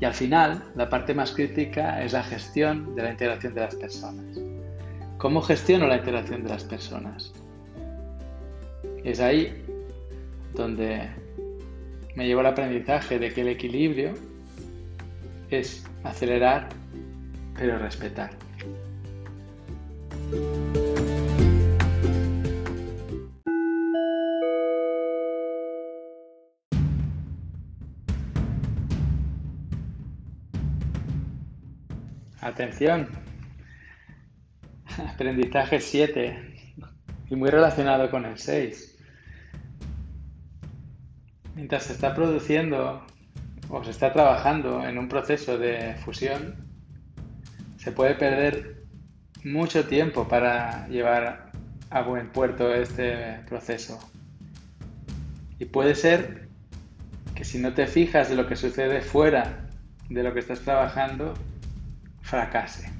Y 0.00 0.06
al 0.06 0.14
final, 0.14 0.64
la 0.74 0.88
parte 0.88 1.12
más 1.12 1.32
crítica 1.32 2.02
es 2.02 2.14
la 2.14 2.22
gestión 2.22 2.94
de 2.94 3.02
la 3.02 3.10
integración 3.10 3.52
de 3.52 3.60
las 3.60 3.74
personas. 3.74 4.40
¿Cómo 5.18 5.42
gestiono 5.42 5.86
la 5.86 5.98
integración 5.98 6.44
de 6.44 6.48
las 6.48 6.64
personas? 6.64 7.34
Es 9.04 9.20
ahí 9.20 9.66
donde 10.54 11.10
me 12.14 12.26
llevo 12.26 12.40
el 12.40 12.46
aprendizaje 12.46 13.18
de 13.18 13.34
que 13.34 13.42
el 13.42 13.48
equilibrio 13.48 14.14
es 15.50 15.84
acelerar 16.04 16.70
pero 17.58 17.78
respetar. 17.78 18.47
Atención. 32.40 33.08
Aprendizaje 35.14 35.80
7 35.80 36.74
y 37.30 37.36
muy 37.36 37.50
relacionado 37.50 38.10
con 38.10 38.24
el 38.24 38.38
6. 38.38 38.98
Mientras 41.54 41.84
se 41.84 41.92
está 41.92 42.14
produciendo 42.14 43.06
o 43.68 43.84
se 43.84 43.90
está 43.90 44.12
trabajando 44.12 44.86
en 44.86 44.98
un 44.98 45.08
proceso 45.08 45.56
de 45.56 45.94
fusión, 46.04 46.56
se 47.76 47.92
puede 47.92 48.14
perder 48.14 48.77
mucho 49.44 49.86
tiempo 49.86 50.28
para 50.28 50.88
llevar 50.88 51.50
a 51.90 52.02
buen 52.02 52.30
puerto 52.30 52.72
este 52.74 53.40
proceso. 53.48 53.98
Y 55.58 55.64
puede 55.64 55.94
ser 55.94 56.48
que 57.34 57.44
si 57.44 57.58
no 57.58 57.74
te 57.74 57.86
fijas 57.86 58.28
de 58.28 58.36
lo 58.36 58.46
que 58.46 58.56
sucede 58.56 59.00
fuera 59.00 59.68
de 60.08 60.22
lo 60.22 60.32
que 60.32 60.40
estás 60.40 60.60
trabajando, 60.60 61.34
fracase. 62.22 62.90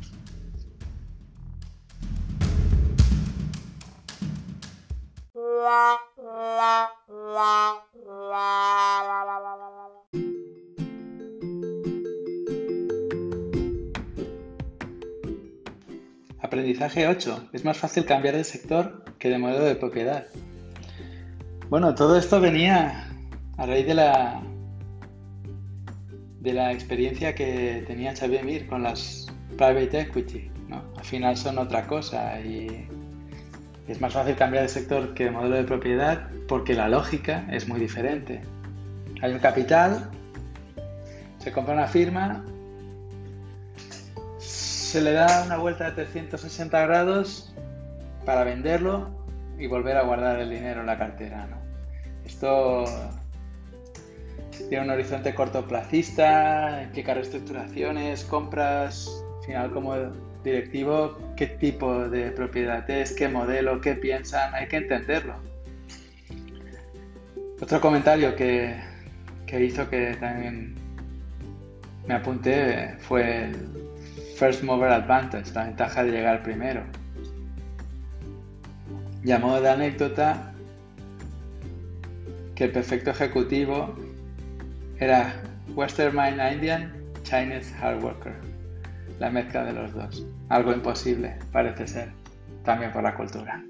Aprendizaje 16.48 17.06
8. 17.06 17.50
Es 17.52 17.66
más 17.66 17.76
fácil 17.76 18.06
cambiar 18.06 18.34
de 18.34 18.42
sector 18.42 19.04
que 19.18 19.28
de 19.28 19.36
modelo 19.36 19.66
de 19.66 19.74
propiedad. 19.74 20.24
Bueno, 21.68 21.94
todo 21.94 22.16
esto 22.16 22.40
venía 22.40 23.06
a 23.58 23.66
raíz 23.66 23.86
de 23.86 23.94
la 23.94 24.40
de 26.40 26.52
la 26.54 26.72
experiencia 26.72 27.34
que 27.34 27.84
tenía 27.86 28.16
Xavier 28.16 28.46
Mir 28.46 28.66
con 28.66 28.82
las 28.82 29.26
private 29.58 30.00
equity. 30.00 30.50
¿no? 30.68 30.82
Al 30.96 31.04
final 31.04 31.36
son 31.36 31.58
otra 31.58 31.86
cosa 31.86 32.40
y 32.40 32.88
es 33.86 34.00
más 34.00 34.14
fácil 34.14 34.34
cambiar 34.34 34.62
de 34.62 34.70
sector 34.70 35.12
que 35.12 35.24
de 35.24 35.30
modelo 35.30 35.56
de 35.56 35.64
propiedad 35.64 36.30
porque 36.48 36.72
la 36.72 36.88
lógica 36.88 37.46
es 37.50 37.68
muy 37.68 37.78
diferente. 37.78 38.40
Hay 39.20 39.32
un 39.32 39.38
capital, 39.38 40.10
se 41.40 41.52
compra 41.52 41.74
una 41.74 41.88
firma, 41.88 42.42
se 44.88 45.02
le 45.02 45.12
da 45.12 45.42
una 45.44 45.58
vuelta 45.58 45.90
de 45.90 45.92
360 45.92 46.86
grados 46.86 47.52
para 48.24 48.42
venderlo 48.42 49.10
y 49.58 49.66
volver 49.66 49.98
a 49.98 50.02
guardar 50.02 50.40
el 50.40 50.48
dinero 50.48 50.80
en 50.80 50.86
la 50.86 50.96
cartera. 50.96 51.46
¿no? 51.46 51.58
Esto 52.24 52.86
tiene 54.70 54.84
un 54.84 54.90
horizonte 54.90 55.34
cortoplacista, 55.34 56.82
implica 56.82 57.12
reestructuraciones, 57.12 58.24
compras, 58.24 59.22
al 59.40 59.44
final 59.44 59.70
como 59.72 59.94
directivo, 60.42 61.18
qué 61.36 61.48
tipo 61.48 62.08
de 62.08 62.30
propiedad 62.30 62.88
es, 62.88 63.12
qué 63.12 63.28
modelo, 63.28 63.82
qué 63.82 63.92
piensan, 63.92 64.54
hay 64.54 64.68
que 64.68 64.78
entenderlo. 64.78 65.34
Otro 67.60 67.78
comentario 67.82 68.34
que, 68.34 68.74
que 69.46 69.62
hizo 69.66 69.90
que 69.90 70.16
también 70.18 70.76
me 72.06 72.14
apunté 72.14 72.96
fue 73.00 73.50
el 73.50 73.87
First 74.38 74.62
Mover 74.62 74.92
Advantage, 74.92 75.52
la 75.52 75.64
ventaja 75.64 76.04
de 76.04 76.12
llegar 76.12 76.44
primero. 76.44 76.84
Llamó 79.24 79.60
de 79.60 79.68
anécdota 79.68 80.52
que 82.54 82.64
el 82.66 82.70
perfecto 82.70 83.10
ejecutivo 83.10 83.96
era 85.00 85.42
Western 85.74 86.14
Mind 86.16 86.40
Indian, 86.52 86.92
Chinese 87.24 87.74
Hard 87.82 88.00
Worker. 88.00 88.34
La 89.18 89.28
mezcla 89.28 89.64
de 89.64 89.72
los 89.72 89.92
dos. 89.92 90.24
Algo 90.50 90.72
imposible, 90.72 91.36
parece 91.50 91.88
ser, 91.88 92.12
también 92.62 92.92
por 92.92 93.02
la 93.02 93.16
cultura. 93.16 93.60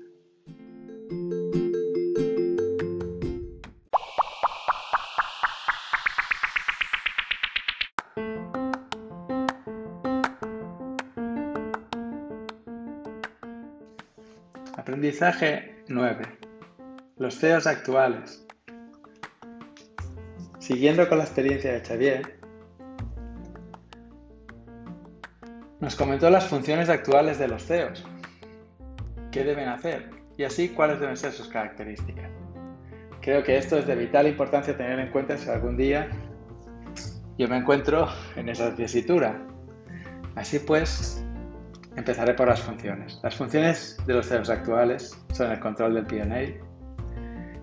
Aprendizaje 15.18 15.74
9. 15.88 16.24
Los 17.16 17.40
CEOs 17.40 17.66
actuales. 17.66 18.46
Siguiendo 20.60 21.08
con 21.08 21.18
la 21.18 21.24
experiencia 21.24 21.72
de 21.72 21.80
Xavier, 21.80 22.38
nos 25.80 25.96
comentó 25.96 26.30
las 26.30 26.46
funciones 26.46 26.88
actuales 26.88 27.40
de 27.40 27.48
los 27.48 27.64
CEOs, 27.64 28.06
qué 29.32 29.42
deben 29.42 29.68
hacer 29.68 30.08
y 30.36 30.44
así 30.44 30.68
cuáles 30.68 31.00
deben 31.00 31.16
ser 31.16 31.32
sus 31.32 31.48
características. 31.48 32.30
Creo 33.20 33.42
que 33.42 33.56
esto 33.56 33.76
es 33.76 33.88
de 33.88 33.96
vital 33.96 34.28
importancia 34.28 34.76
tener 34.76 35.00
en 35.00 35.10
cuenta 35.10 35.36
si 35.36 35.50
algún 35.50 35.76
día 35.76 36.08
yo 37.36 37.48
me 37.48 37.56
encuentro 37.56 38.06
en 38.36 38.48
esa 38.48 38.72
tesitura. 38.76 39.42
Así 40.36 40.60
pues, 40.60 41.24
empezaré 41.98 42.34
por 42.34 42.48
las 42.48 42.62
funciones. 42.62 43.18
Las 43.22 43.34
funciones 43.34 43.96
de 44.06 44.14
los 44.14 44.28
CEOs 44.28 44.50
actuales 44.50 45.20
son 45.32 45.50
el 45.50 45.58
control 45.58 45.94
del 45.94 46.06
P&A, 46.06 46.38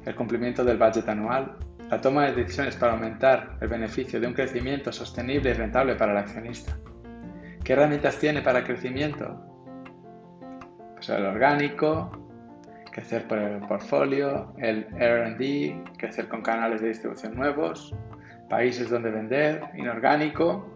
el 0.06 0.16
cumplimiento 0.16 0.64
del 0.64 0.78
budget 0.78 1.08
anual, 1.08 1.58
la 1.90 2.02
toma 2.02 2.26
de 2.26 2.34
decisiones 2.34 2.76
para 2.76 2.94
aumentar 2.94 3.58
el 3.62 3.68
beneficio 3.70 4.20
de 4.20 4.28
un 4.28 4.34
crecimiento 4.34 4.92
sostenible 4.92 5.52
y 5.52 5.54
rentable 5.54 5.96
para 5.96 6.12
el 6.12 6.18
accionista. 6.18 6.78
¿Qué 7.64 7.74
herramientas 7.74 8.20
tiene 8.20 8.42
para 8.42 8.64
crecimiento? 8.64 9.42
Pues 10.96 11.10
el 11.10 11.26
orgánico, 11.26 12.12
crecer 12.92 13.28
por 13.28 13.38
el 13.38 13.60
portfolio, 13.62 14.54
el 14.58 14.86
RD, 14.92 15.98
crecer 15.98 16.28
con 16.28 16.42
canales 16.42 16.82
de 16.82 16.90
distribución 16.90 17.36
nuevos, 17.36 17.96
países 18.50 18.90
donde 18.90 19.12
vender, 19.12 19.62
inorgánico, 19.78 20.75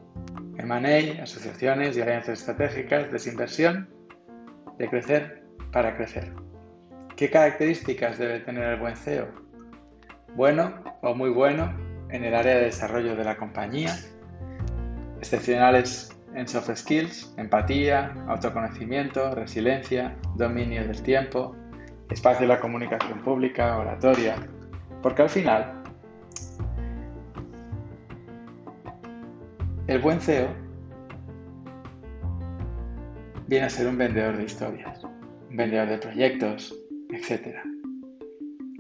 M&A, 0.60 1.24
asociaciones 1.24 1.96
y 1.96 2.02
alianzas 2.02 2.40
estratégicas, 2.40 3.12
desinversión, 3.12 3.90
de 4.78 4.90
crecer 4.90 5.44
para 5.72 5.96
crecer. 5.96 6.34
¿Qué 7.16 7.30
características 7.30 8.18
debe 8.18 8.40
tener 8.42 8.66
el 8.66 8.80
buen 8.80 8.96
CEO? 8.96 9.28
Bueno, 10.36 10.84
o 11.02 11.16
muy 11.16 11.30
bueno 11.30 11.74
en 12.10 12.26
el 12.26 12.36
área 12.36 12.56
de 12.56 12.66
desarrollo 12.66 13.16
de 13.16 13.24
la 13.24 13.38
compañía, 13.38 13.96
excepcionales 15.18 16.10
en 16.36 16.48
soft 16.48 16.76
skills, 16.76 17.34
empatía, 17.38 18.14
autoconocimiento, 18.28 19.34
resiliencia, 19.36 20.16
dominio 20.36 20.86
del 20.86 21.02
tiempo, 21.02 21.56
espacio 22.10 22.42
de 22.42 22.54
la 22.54 22.60
comunicación 22.60 23.22
pública, 23.24 23.78
oratoria, 23.78 24.36
porque 25.02 25.22
al 25.22 25.30
final 25.30 25.84
el 29.90 29.98
buen 29.98 30.22
CEO 30.22 30.50
viene 33.48 33.66
a 33.66 33.70
ser 33.72 33.88
un 33.88 33.98
vendedor 33.98 34.38
de 34.38 34.44
historias, 34.44 35.04
un 35.04 35.58
vendedor 35.58 35.90
de 35.90 35.98
proyectos, 35.98 36.76
etc. 37.10 37.58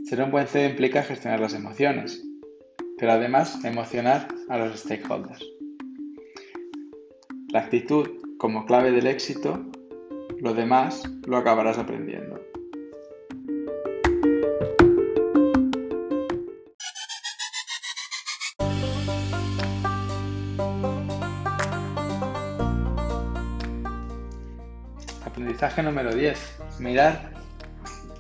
Ser 0.05 0.21
un 0.21 0.29
buen 0.29 0.45
CEO 0.45 0.69
implica 0.69 1.01
gestionar 1.01 1.39
las 1.39 1.55
emociones, 1.55 2.23
pero 2.99 3.13
además 3.13 3.65
emocionar 3.65 4.27
a 4.49 4.59
los 4.59 4.81
stakeholders. 4.81 5.43
La 7.51 7.61
actitud 7.61 8.07
como 8.37 8.67
clave 8.67 8.91
del 8.91 9.07
éxito, 9.07 9.65
lo 10.39 10.53
demás 10.53 11.01
lo 11.25 11.37
acabarás 11.37 11.79
aprendiendo. 11.79 12.38
Aprendizaje 25.59 25.83
número 25.83 26.15
10. 26.15 26.79
Mirar 26.79 27.31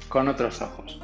con 0.09 0.27
otros 0.27 0.61
ojos. 0.61 0.99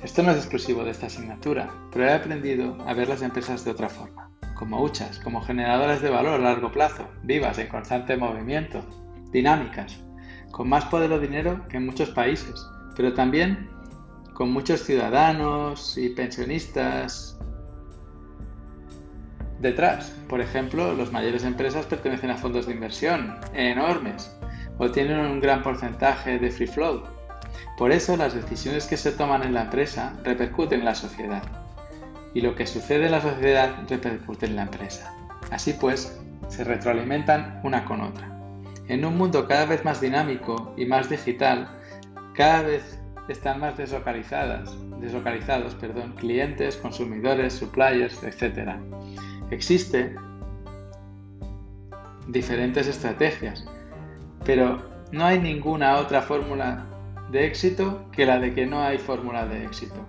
Esto 0.00 0.22
no 0.22 0.30
es 0.30 0.36
exclusivo 0.36 0.84
de 0.84 0.92
esta 0.92 1.06
asignatura, 1.06 1.68
pero 1.90 2.04
he 2.04 2.12
aprendido 2.12 2.76
a 2.86 2.94
ver 2.94 3.08
las 3.08 3.22
empresas 3.22 3.64
de 3.64 3.72
otra 3.72 3.88
forma, 3.88 4.30
como 4.54 4.80
huchas, 4.80 5.18
como 5.18 5.42
generadoras 5.42 6.00
de 6.00 6.10
valor 6.10 6.34
a 6.34 6.44
largo 6.44 6.70
plazo, 6.70 7.08
vivas, 7.24 7.58
en 7.58 7.66
constante 7.66 8.16
movimiento, 8.16 8.84
dinámicas, 9.32 9.98
con 10.52 10.68
más 10.68 10.84
poder 10.84 11.10
o 11.10 11.18
dinero 11.18 11.66
que 11.68 11.78
en 11.78 11.86
muchos 11.86 12.10
países, 12.10 12.64
pero 12.94 13.12
también 13.12 13.68
con 14.34 14.52
muchos 14.52 14.84
ciudadanos 14.84 15.98
y 15.98 16.10
pensionistas 16.10 17.36
detrás. 19.58 20.16
Por 20.28 20.40
ejemplo, 20.40 20.94
las 20.94 21.10
mayores 21.10 21.42
empresas 21.42 21.86
pertenecen 21.86 22.30
a 22.30 22.36
fondos 22.36 22.66
de 22.66 22.74
inversión 22.74 23.40
enormes 23.54 24.30
o 24.78 24.90
tienen 24.90 25.18
un 25.18 25.40
gran 25.40 25.62
porcentaje 25.62 26.38
de 26.38 26.50
free 26.50 26.66
flow 26.66 27.02
por 27.76 27.90
eso 27.92 28.16
las 28.16 28.34
decisiones 28.34 28.86
que 28.86 28.96
se 28.96 29.12
toman 29.12 29.42
en 29.42 29.54
la 29.54 29.62
empresa 29.62 30.14
repercuten 30.24 30.80
en 30.80 30.84
la 30.84 30.94
sociedad 30.94 31.42
y 32.34 32.40
lo 32.40 32.54
que 32.54 32.66
sucede 32.66 33.06
en 33.06 33.12
la 33.12 33.20
sociedad 33.20 33.74
repercute 33.88 34.46
en 34.46 34.56
la 34.56 34.62
empresa. 34.62 35.14
Así 35.50 35.72
pues, 35.74 36.18
se 36.48 36.64
retroalimentan 36.64 37.60
una 37.62 37.84
con 37.84 38.00
otra. 38.00 38.28
En 38.88 39.04
un 39.04 39.16
mundo 39.16 39.46
cada 39.46 39.66
vez 39.66 39.84
más 39.84 40.00
dinámico 40.00 40.74
y 40.76 40.86
más 40.86 41.08
digital, 41.08 41.68
cada 42.34 42.62
vez 42.62 42.98
están 43.28 43.60
más 43.60 43.76
deslocalizadas, 43.76 44.70
deslocalizados 45.00 45.74
perdón, 45.74 46.14
clientes, 46.16 46.76
consumidores, 46.76 47.52
suppliers, 47.54 48.22
etc. 48.22 48.76
Existen 49.50 50.16
diferentes 52.28 52.86
estrategias, 52.86 53.64
pero 54.44 54.90
No 55.12 55.26
hay 55.26 55.38
ninguna 55.38 55.98
otra 55.98 56.22
fórmula 56.22 56.86
de 57.30 57.46
éxito 57.46 58.08
que 58.12 58.24
la 58.24 58.38
de 58.38 58.54
que 58.54 58.64
no 58.64 58.82
hay 58.82 58.96
fórmula 58.96 59.44
de 59.44 59.62
éxito. 59.62 60.08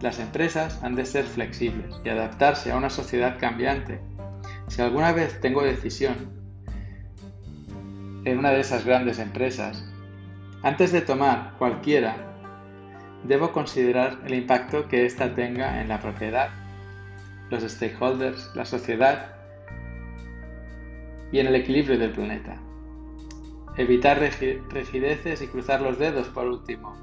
Las 0.00 0.20
empresas 0.20 0.80
han 0.84 0.94
de 0.94 1.04
ser 1.04 1.24
flexibles 1.24 2.00
y 2.04 2.08
adaptarse 2.08 2.70
a 2.70 2.76
una 2.76 2.88
sociedad 2.88 3.36
cambiante. 3.40 4.00
Si 4.68 4.80
alguna 4.80 5.10
vez 5.10 5.40
tengo 5.40 5.64
decisión 5.64 6.14
en 8.24 8.38
una 8.38 8.52
de 8.52 8.60
esas 8.60 8.84
grandes 8.84 9.18
empresas, 9.18 9.84
antes 10.62 10.92
de 10.92 11.00
tomar 11.00 11.54
cualquiera, 11.58 12.16
debo 13.24 13.50
considerar 13.50 14.18
el 14.24 14.34
impacto 14.34 14.86
que 14.86 15.04
ésta 15.04 15.34
tenga 15.34 15.80
en 15.80 15.88
la 15.88 15.98
propiedad, 15.98 16.50
los 17.50 17.64
stakeholders, 17.64 18.52
la 18.54 18.64
sociedad 18.64 19.34
y 21.32 21.40
en 21.40 21.48
el 21.48 21.56
equilibrio 21.56 21.98
del 21.98 22.12
planeta. 22.12 22.60
Evitar 23.78 24.18
rigideces 24.18 25.40
y 25.40 25.46
cruzar 25.46 25.80
los 25.80 25.98
dedos 25.98 26.28
por 26.28 26.46
último. 26.46 26.94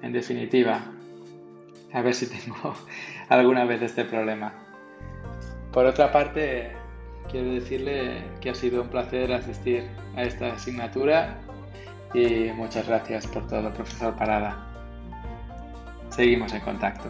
En 0.00 0.12
definitiva, 0.12 0.92
a 1.92 2.02
ver 2.02 2.14
si 2.14 2.26
tengo 2.26 2.74
alguna 3.28 3.64
vez 3.64 3.82
este 3.82 4.04
problema. 4.04 4.54
Por 5.72 5.86
otra 5.86 6.12
parte, 6.12 6.70
quiero 7.30 7.52
decirle 7.52 8.22
que 8.40 8.50
ha 8.50 8.54
sido 8.54 8.82
un 8.82 8.88
placer 8.88 9.32
asistir 9.32 9.88
a 10.14 10.22
esta 10.22 10.52
asignatura 10.52 11.40
y 12.14 12.52
muchas 12.54 12.86
gracias 12.86 13.26
por 13.26 13.46
todo, 13.48 13.72
profesor 13.74 14.14
Parada. 14.14 14.68
Seguimos 16.10 16.52
en 16.52 16.60
contacto. 16.60 17.08